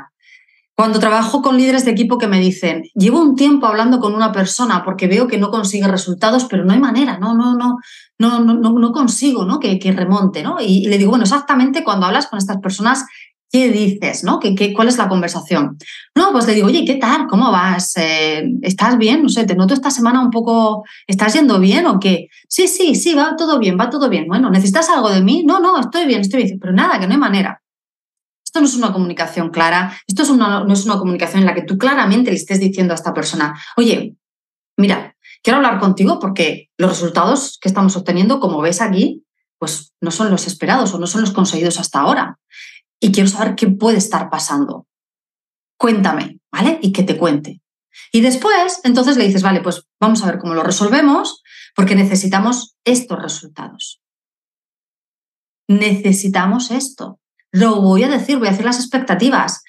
Cuando 0.79 1.01
trabajo 1.01 1.41
con 1.41 1.57
líderes 1.57 1.83
de 1.83 1.91
equipo 1.91 2.17
que 2.17 2.29
me 2.29 2.39
dicen, 2.39 2.83
llevo 2.95 3.19
un 3.19 3.35
tiempo 3.35 3.67
hablando 3.67 3.99
con 3.99 4.15
una 4.15 4.31
persona 4.31 4.81
porque 4.85 5.07
veo 5.07 5.27
que 5.27 5.37
no 5.37 5.51
consigue 5.51 5.89
resultados, 5.89 6.45
pero 6.45 6.63
no 6.63 6.71
hay 6.71 6.79
manera, 6.79 7.17
no, 7.17 7.33
no, 7.33 7.53
no, 7.53 7.79
no, 8.17 8.39
no, 8.39 8.55
no 8.55 8.91
consigo 8.93 9.43
¿no? 9.43 9.59
Que, 9.59 9.77
que 9.77 9.91
remonte, 9.91 10.41
¿no? 10.41 10.55
Y, 10.61 10.87
le 10.87 10.97
digo, 10.97 11.09
bueno, 11.09 11.25
exactamente 11.25 11.83
cuando 11.83 12.05
hablas 12.05 12.27
con 12.27 12.39
estas 12.39 12.59
personas, 12.59 13.03
¿qué 13.51 13.69
dices? 13.69 14.23
¿no? 14.23 14.39
¿Qué, 14.39 14.55
qué, 14.55 14.73
cuál 14.73 14.87
es 14.87 14.97
la 14.97 15.09
conversación? 15.09 15.77
No, 16.15 16.31
pues 16.31 16.47
le 16.47 16.53
digo, 16.53 16.67
oye, 16.67 16.85
¿qué 16.85 16.95
tal? 16.95 17.27
¿Cómo 17.27 17.51
vas? 17.51 17.97
Eh, 17.97 18.45
¿Estás 18.61 18.97
bien? 18.97 19.21
No 19.21 19.27
sé, 19.27 19.43
te 19.43 19.55
noto 19.55 19.73
esta 19.73 19.91
semana 19.91 20.21
un 20.21 20.31
poco, 20.31 20.85
¿estás 21.07 21.33
yendo 21.33 21.59
bien 21.59 21.87
o 21.87 21.99
qué? 21.99 22.29
Sí, 22.47 22.69
sí, 22.69 22.95
sí, 22.95 23.15
va 23.15 23.35
todo 23.35 23.59
bien, 23.59 23.77
va 23.77 23.89
todo 23.89 24.07
bien. 24.07 24.27
Bueno, 24.29 24.49
¿necesitas 24.49 24.89
algo 24.89 25.09
de 25.09 25.19
mí? 25.19 25.43
No, 25.45 25.59
no, 25.59 25.77
estoy 25.77 26.05
bien, 26.05 26.21
estoy 26.21 26.43
bien. 26.43 26.57
Pero 26.57 26.71
nada, 26.71 26.97
que 27.01 27.05
no 27.05 27.11
hay 27.15 27.19
manera. 27.19 27.61
Esto 28.49 28.61
no 28.61 28.65
es 28.65 28.75
una 28.75 28.91
comunicación 28.91 29.51
clara, 29.51 29.95
esto 30.07 30.23
es 30.23 30.29
una, 30.29 30.63
no 30.63 30.73
es 30.73 30.83
una 30.83 30.97
comunicación 30.97 31.41
en 31.41 31.45
la 31.45 31.53
que 31.53 31.61
tú 31.61 31.77
claramente 31.77 32.31
le 32.31 32.37
estés 32.37 32.59
diciendo 32.59 32.93
a 32.93 32.95
esta 32.95 33.13
persona, 33.13 33.61
oye, 33.77 34.15
mira, 34.75 35.15
quiero 35.43 35.57
hablar 35.57 35.79
contigo 35.79 36.17
porque 36.17 36.71
los 36.75 36.89
resultados 36.89 37.59
que 37.61 37.69
estamos 37.69 37.95
obteniendo, 37.95 38.39
como 38.39 38.59
ves 38.59 38.81
aquí, 38.81 39.23
pues 39.59 39.93
no 40.01 40.09
son 40.09 40.31
los 40.31 40.47
esperados 40.47 40.91
o 40.95 40.97
no 40.97 41.05
son 41.05 41.21
los 41.21 41.29
conseguidos 41.29 41.79
hasta 41.79 41.99
ahora. 41.99 42.39
Y 42.99 43.11
quiero 43.11 43.29
saber 43.29 43.53
qué 43.53 43.67
puede 43.67 43.99
estar 43.99 44.31
pasando. 44.31 44.87
Cuéntame, 45.77 46.39
¿vale? 46.51 46.79
Y 46.81 46.91
que 46.91 47.03
te 47.03 47.19
cuente. 47.19 47.61
Y 48.11 48.21
después, 48.21 48.81
entonces 48.83 49.15
le 49.15 49.27
dices, 49.27 49.43
vale, 49.43 49.61
pues 49.61 49.87
vamos 49.99 50.23
a 50.23 50.25
ver 50.25 50.39
cómo 50.39 50.55
lo 50.55 50.63
resolvemos, 50.63 51.43
porque 51.75 51.93
necesitamos 51.93 52.77
estos 52.83 53.21
resultados. 53.21 54.01
Necesitamos 55.67 56.71
esto. 56.71 57.19
Lo 57.51 57.81
voy 57.81 58.03
a 58.03 58.09
decir, 58.09 58.37
voy 58.37 58.47
a 58.47 58.51
decir 58.51 58.65
las 58.65 58.79
expectativas. 58.79 59.63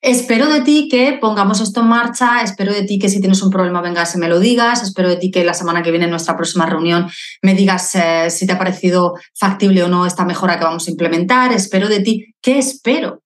Espero 0.00 0.48
de 0.48 0.62
ti 0.62 0.88
que 0.90 1.18
pongamos 1.20 1.60
esto 1.60 1.80
en 1.80 1.88
marcha, 1.88 2.40
espero 2.42 2.72
de 2.72 2.82
ti 2.82 2.98
que 2.98 3.10
si 3.10 3.20
tienes 3.20 3.42
un 3.42 3.50
problema 3.50 3.82
vengas 3.82 4.14
y 4.14 4.18
me 4.18 4.28
lo 4.28 4.40
digas, 4.40 4.82
espero 4.82 5.08
de 5.08 5.16
ti 5.16 5.30
que 5.30 5.44
la 5.44 5.52
semana 5.52 5.82
que 5.82 5.90
viene 5.90 6.06
en 6.06 6.10
nuestra 6.10 6.36
próxima 6.36 6.66
reunión 6.66 7.08
me 7.42 7.54
digas 7.54 7.94
eh, 7.94 8.30
si 8.30 8.46
te 8.46 8.54
ha 8.54 8.58
parecido 8.58 9.14
factible 9.34 9.82
o 9.82 9.88
no 9.88 10.06
esta 10.06 10.24
mejora 10.24 10.58
que 10.58 10.64
vamos 10.64 10.88
a 10.88 10.90
implementar, 10.90 11.52
espero 11.52 11.88
de 11.88 12.00
ti, 12.00 12.34
¿qué 12.40 12.58
espero? 12.58 13.22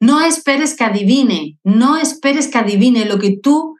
No 0.00 0.20
esperes 0.20 0.74
que 0.74 0.84
adivine, 0.84 1.58
no 1.62 1.96
esperes 1.96 2.48
que 2.48 2.58
adivine 2.58 3.04
lo 3.04 3.18
que 3.18 3.38
tú, 3.40 3.76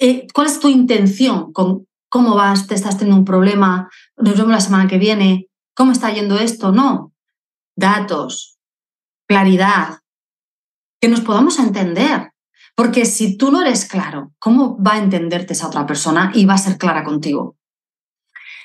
eh, 0.00 0.26
cuál 0.34 0.48
es 0.48 0.58
tu 0.58 0.68
intención 0.68 1.52
con 1.52 1.86
cómo 2.08 2.34
vas, 2.34 2.66
te 2.66 2.74
estás 2.74 2.98
teniendo 2.98 3.20
un 3.20 3.24
problema, 3.24 3.88
nos 4.16 4.36
vemos 4.36 4.50
la 4.50 4.60
semana 4.60 4.88
que 4.88 4.98
viene, 4.98 5.46
cómo 5.74 5.92
está 5.92 6.12
yendo 6.12 6.38
esto, 6.38 6.72
no, 6.72 7.11
datos, 7.76 8.58
claridad, 9.28 9.98
que 11.00 11.08
nos 11.08 11.20
podamos 11.20 11.58
entender. 11.58 12.30
Porque 12.74 13.04
si 13.04 13.36
tú 13.36 13.50
no 13.50 13.60
eres 13.60 13.84
claro, 13.84 14.32
¿cómo 14.38 14.82
va 14.82 14.94
a 14.94 14.98
entenderte 14.98 15.52
esa 15.52 15.66
otra 15.66 15.84
persona 15.84 16.30
y 16.34 16.46
va 16.46 16.54
a 16.54 16.58
ser 16.58 16.78
clara 16.78 17.04
contigo? 17.04 17.56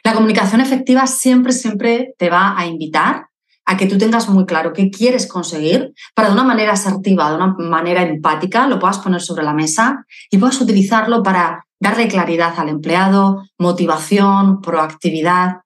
La 0.03 0.13
comunicación 0.13 0.61
efectiva 0.61 1.07
siempre, 1.07 1.51
siempre 1.51 2.13
te 2.17 2.29
va 2.29 2.57
a 2.57 2.65
invitar 2.65 3.27
a 3.65 3.75
que 3.75 3.85
tú 3.85 3.97
tengas 3.97 4.29
muy 4.29 4.45
claro 4.45 4.71
qué 4.71 4.89
quieres 4.89 5.27
conseguir 5.27 5.93
para 6.15 6.29
de 6.29 6.35
una 6.35 6.45
manera 6.45 6.71
asertiva, 6.73 7.29
de 7.29 7.35
una 7.35 7.55
manera 7.57 8.01
empática, 8.03 8.65
lo 8.65 8.79
puedas 8.79 8.99
poner 8.99 9.21
sobre 9.21 9.43
la 9.43 9.53
mesa 9.53 10.05
y 10.31 10.37
puedas 10.37 10.61
utilizarlo 10.61 11.21
para 11.21 11.65
darle 11.79 12.07
claridad 12.07 12.53
al 12.57 12.69
empleado, 12.69 13.43
motivación, 13.57 14.61
proactividad, 14.61 15.57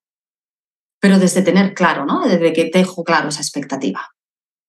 pero 1.02 1.20
desde 1.20 1.42
tener 1.42 1.74
claro, 1.74 2.06
¿no? 2.06 2.22
Desde 2.22 2.54
que 2.54 2.72
dejo 2.74 3.04
claro 3.04 3.28
esa 3.28 3.42
expectativa. 3.42 4.08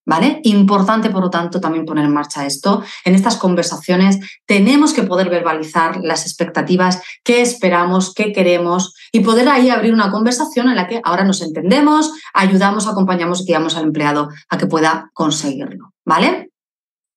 ¿Vale? 0.05 0.41
Importante, 0.43 1.11
por 1.11 1.23
lo 1.23 1.31
tanto, 1.31 1.61
también 1.61 1.85
poner 1.85 2.07
en 2.07 2.13
marcha 2.13 2.45
esto. 2.45 2.83
En 3.05 3.15
estas 3.15 3.37
conversaciones 3.37 4.19
tenemos 4.47 4.93
que 4.95 5.05
poder 5.05 5.31
verbalizar 5.31 5.99
las 6.03 6.27
expectativas, 6.27 7.01
qué 7.23 7.41
esperamos, 7.41 8.13
qué 8.13 8.33
queremos 8.33 8.97
y 9.13 9.21
poder 9.21 9.49
ahí 9.49 9.71
abrir 9.71 9.95
una 9.95 10.11
conversación 10.11 10.69
en 10.69 10.75
la 10.75 10.89
que 10.89 11.01
ahora 11.05 11.23
nos 11.23 11.41
entendemos, 11.41 12.11
ayudamos, 12.35 12.89
acompañamos 12.89 13.43
y 13.43 13.45
guiamos 13.45 13.77
al 13.77 13.85
empleado 13.85 14.29
a 14.49 14.59
que 14.59 14.67
pueda 14.67 15.11
conseguirlo. 15.13 15.93
¿Vale? 16.05 16.51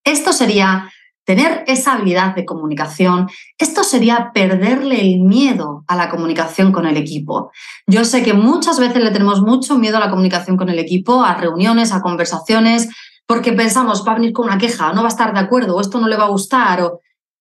Esto 0.04 0.32
sería 0.32 0.92
tener 1.26 1.64
esa 1.68 1.94
habilidad 1.94 2.36
de 2.36 2.46
comunicación, 2.46 3.28
esto 3.58 3.84
sería 3.84 4.32
perderle 4.34 5.02
el 5.02 5.20
miedo 5.20 5.84
a 5.88 5.96
la 5.96 6.10
comunicación 6.10 6.72
con 6.72 6.86
el 6.86 6.98
equipo. 6.98 7.52
Yo 7.88 8.06
sé 8.06 8.24
que 8.24 8.34
muchas 8.34 8.80
veces 8.80 9.04
le 9.04 9.12
tenemos 9.12 9.42
mucho 9.42 9.78
miedo 9.78 9.98
a 9.98 10.00
la 10.00 10.10
comunicación 10.10 10.56
con 10.56 10.70
el 10.70 10.80
equipo, 10.80 11.24
a 11.24 11.36
reuniones, 11.36 11.92
a 11.92 12.02
conversaciones, 12.02 12.90
porque 13.26 13.54
pensamos, 13.54 14.06
va 14.08 14.12
a 14.12 14.16
venir 14.16 14.34
con 14.34 14.46
una 14.46 14.60
queja, 14.60 14.94
no 14.94 15.02
va 15.02 15.08
a 15.08 15.12
estar 15.12 15.34
de 15.34 15.40
acuerdo, 15.40 15.76
o 15.76 15.82
esto 15.82 16.00
no 16.00 16.08
le 16.08 16.16
va 16.16 16.26
a 16.26 16.30
gustar, 16.30 16.92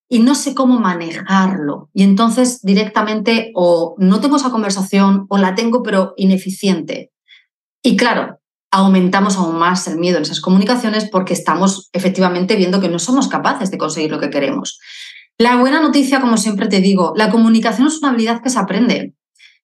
y 0.08 0.20
no 0.20 0.34
sé 0.34 0.54
cómo 0.54 0.78
manejarlo. 0.78 1.90
Y 1.92 2.02
entonces 2.02 2.60
directamente 2.62 3.52
o 3.54 3.94
no 3.98 4.20
tengo 4.20 4.36
esa 4.36 4.50
conversación 4.50 5.26
o 5.28 5.38
la 5.38 5.54
tengo 5.54 5.82
pero 5.82 6.14
ineficiente. 6.16 7.12
Y 7.82 7.96
claro, 7.96 8.38
aumentamos 8.74 9.36
aún 9.36 9.56
más 9.56 9.86
el 9.86 9.98
miedo 9.98 10.16
en 10.16 10.24
esas 10.24 10.40
comunicaciones 10.40 11.08
porque 11.08 11.32
estamos 11.32 11.90
efectivamente 11.92 12.56
viendo 12.56 12.80
que 12.80 12.88
no 12.88 12.98
somos 12.98 13.28
capaces 13.28 13.70
de 13.70 13.78
conseguir 13.78 14.10
lo 14.10 14.18
que 14.18 14.30
queremos. 14.30 14.80
La 15.38 15.56
buena 15.56 15.80
noticia, 15.80 16.20
como 16.20 16.36
siempre 16.36 16.66
te 16.66 16.80
digo, 16.80 17.12
la 17.16 17.30
comunicación 17.30 17.86
es 17.86 17.98
una 17.98 18.10
habilidad 18.10 18.42
que 18.42 18.50
se 18.50 18.58
aprende. 18.58 19.14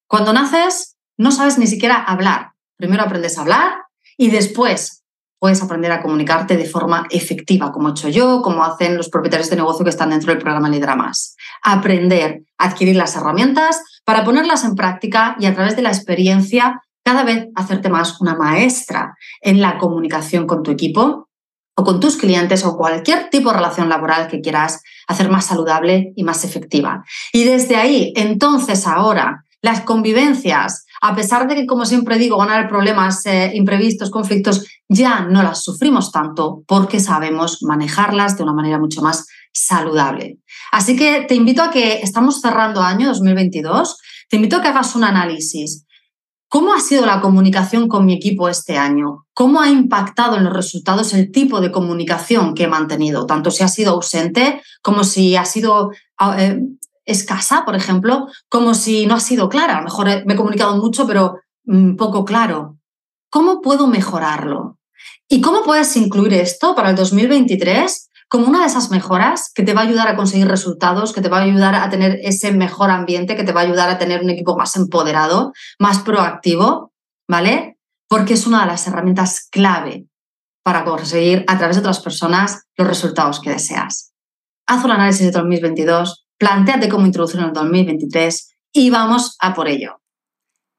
Cuando 0.06 0.32
naces, 0.32 0.96
no 1.18 1.32
sabes 1.32 1.58
ni 1.58 1.66
siquiera 1.66 1.96
hablar. 1.96 2.52
Primero 2.76 3.02
aprendes 3.02 3.36
a 3.36 3.40
hablar 3.40 3.72
y 4.16 4.30
después 4.30 5.02
puedes 5.40 5.60
aprender 5.60 5.90
a 5.90 6.02
comunicarte 6.02 6.56
de 6.56 6.64
forma 6.64 7.06
efectiva, 7.10 7.72
como 7.72 7.88
he 7.88 7.92
hecho 7.92 8.10
yo, 8.10 8.42
como 8.42 8.62
hacen 8.62 8.96
los 8.96 9.08
propietarios 9.08 9.50
de 9.50 9.56
negocio 9.56 9.82
que 9.82 9.90
están 9.90 10.10
dentro 10.10 10.30
del 10.30 10.40
programa 10.40 10.68
Lidera 10.68 10.94
Más. 10.94 11.34
Aprender, 11.64 12.42
adquirir 12.58 12.94
las 12.94 13.16
herramientas 13.16 13.82
para 14.04 14.22
ponerlas 14.24 14.62
en 14.62 14.76
práctica 14.76 15.36
y 15.40 15.46
a 15.46 15.54
través 15.54 15.74
de 15.74 15.82
la 15.82 15.88
experiencia 15.88 16.80
cada 17.04 17.24
vez 17.24 17.48
hacerte 17.54 17.88
más 17.88 18.20
una 18.20 18.34
maestra 18.34 19.16
en 19.40 19.60
la 19.60 19.78
comunicación 19.78 20.46
con 20.46 20.62
tu 20.62 20.70
equipo 20.70 21.28
o 21.76 21.84
con 21.84 22.00
tus 22.00 22.16
clientes 22.16 22.64
o 22.64 22.76
cualquier 22.76 23.30
tipo 23.30 23.50
de 23.50 23.56
relación 23.56 23.88
laboral 23.88 24.28
que 24.28 24.40
quieras 24.40 24.82
hacer 25.08 25.30
más 25.30 25.46
saludable 25.46 26.12
y 26.14 26.24
más 26.24 26.44
efectiva. 26.44 27.04
Y 27.32 27.44
desde 27.44 27.76
ahí, 27.76 28.12
entonces 28.16 28.86
ahora, 28.86 29.44
las 29.62 29.82
convivencias, 29.82 30.86
a 31.02 31.14
pesar 31.14 31.48
de 31.48 31.54
que, 31.54 31.66
como 31.66 31.84
siempre 31.84 32.18
digo, 32.18 32.36
van 32.36 32.50
a 32.50 32.54
haber 32.56 32.68
problemas 32.68 33.24
eh, 33.26 33.50
imprevistos, 33.54 34.10
conflictos, 34.10 34.66
ya 34.88 35.20
no 35.20 35.42
las 35.42 35.62
sufrimos 35.62 36.12
tanto 36.12 36.62
porque 36.66 37.00
sabemos 37.00 37.62
manejarlas 37.62 38.36
de 38.36 38.42
una 38.42 38.54
manera 38.54 38.78
mucho 38.78 39.02
más 39.02 39.26
saludable. 39.52 40.38
Así 40.72 40.96
que 40.96 41.24
te 41.28 41.34
invito 41.34 41.62
a 41.62 41.70
que 41.70 42.00
estamos 42.00 42.40
cerrando 42.40 42.82
año 42.82 43.08
2022, 43.08 43.98
te 44.28 44.36
invito 44.36 44.56
a 44.56 44.62
que 44.62 44.68
hagas 44.68 44.94
un 44.94 45.04
análisis 45.04 45.86
¿Cómo 46.50 46.74
ha 46.74 46.80
sido 46.80 47.06
la 47.06 47.20
comunicación 47.20 47.86
con 47.86 48.04
mi 48.04 48.12
equipo 48.12 48.48
este 48.48 48.76
año? 48.76 49.24
¿Cómo 49.34 49.60
ha 49.60 49.68
impactado 49.68 50.36
en 50.36 50.42
los 50.42 50.52
resultados 50.52 51.14
el 51.14 51.30
tipo 51.30 51.60
de 51.60 51.70
comunicación 51.70 52.54
que 52.54 52.64
he 52.64 52.66
mantenido? 52.68 53.24
Tanto 53.24 53.52
si 53.52 53.62
ha 53.62 53.68
sido 53.68 53.92
ausente 53.92 54.60
como 54.82 55.04
si 55.04 55.36
ha 55.36 55.44
sido 55.44 55.92
eh, 56.36 56.60
escasa, 57.04 57.64
por 57.64 57.76
ejemplo, 57.76 58.26
como 58.48 58.74
si 58.74 59.06
no 59.06 59.14
ha 59.14 59.20
sido 59.20 59.48
clara. 59.48 59.74
A 59.74 59.78
lo 59.78 59.84
mejor 59.84 60.08
me 60.26 60.34
he 60.34 60.36
comunicado 60.36 60.76
mucho, 60.76 61.06
pero 61.06 61.36
mm, 61.66 61.94
poco 61.94 62.24
claro. 62.24 62.78
¿Cómo 63.30 63.60
puedo 63.60 63.86
mejorarlo? 63.86 64.76
¿Y 65.28 65.40
cómo 65.40 65.62
puedes 65.62 65.96
incluir 65.96 66.34
esto 66.34 66.74
para 66.74 66.90
el 66.90 66.96
2023 66.96 68.09
como 68.30 68.46
una 68.46 68.60
de 68.60 68.66
esas 68.66 68.92
mejoras 68.92 69.50
que 69.52 69.64
te 69.64 69.74
va 69.74 69.80
a 69.80 69.84
ayudar 69.84 70.06
a 70.06 70.14
conseguir 70.14 70.46
resultados, 70.46 71.12
que 71.12 71.20
te 71.20 71.28
va 71.28 71.38
a 71.38 71.42
ayudar 71.42 71.74
a 71.74 71.90
tener 71.90 72.20
ese 72.22 72.52
mejor 72.52 72.88
ambiente, 72.90 73.34
que 73.34 73.42
te 73.42 73.52
va 73.52 73.62
a 73.62 73.64
ayudar 73.64 73.90
a 73.90 73.98
tener 73.98 74.22
un 74.22 74.30
equipo 74.30 74.56
más 74.56 74.76
empoderado, 74.76 75.52
más 75.80 75.98
proactivo, 75.98 76.92
¿vale? 77.28 77.76
Porque 78.08 78.34
es 78.34 78.46
una 78.46 78.60
de 78.60 78.68
las 78.68 78.86
herramientas 78.86 79.48
clave 79.50 80.06
para 80.62 80.84
conseguir 80.84 81.44
a 81.48 81.58
través 81.58 81.74
de 81.74 81.80
otras 81.80 81.98
personas 81.98 82.68
los 82.76 82.86
resultados 82.86 83.40
que 83.40 83.50
deseas. 83.50 84.12
Haz 84.68 84.84
un 84.84 84.92
análisis 84.92 85.26
de 85.26 85.32
2022, 85.32 86.28
planteate 86.38 86.88
cómo 86.88 87.06
introducirlo 87.06 87.42
en 87.42 87.48
el 87.48 87.54
2023 87.54 88.56
y 88.72 88.90
vamos 88.90 89.36
a 89.40 89.54
por 89.54 89.66
ello. 89.66 90.00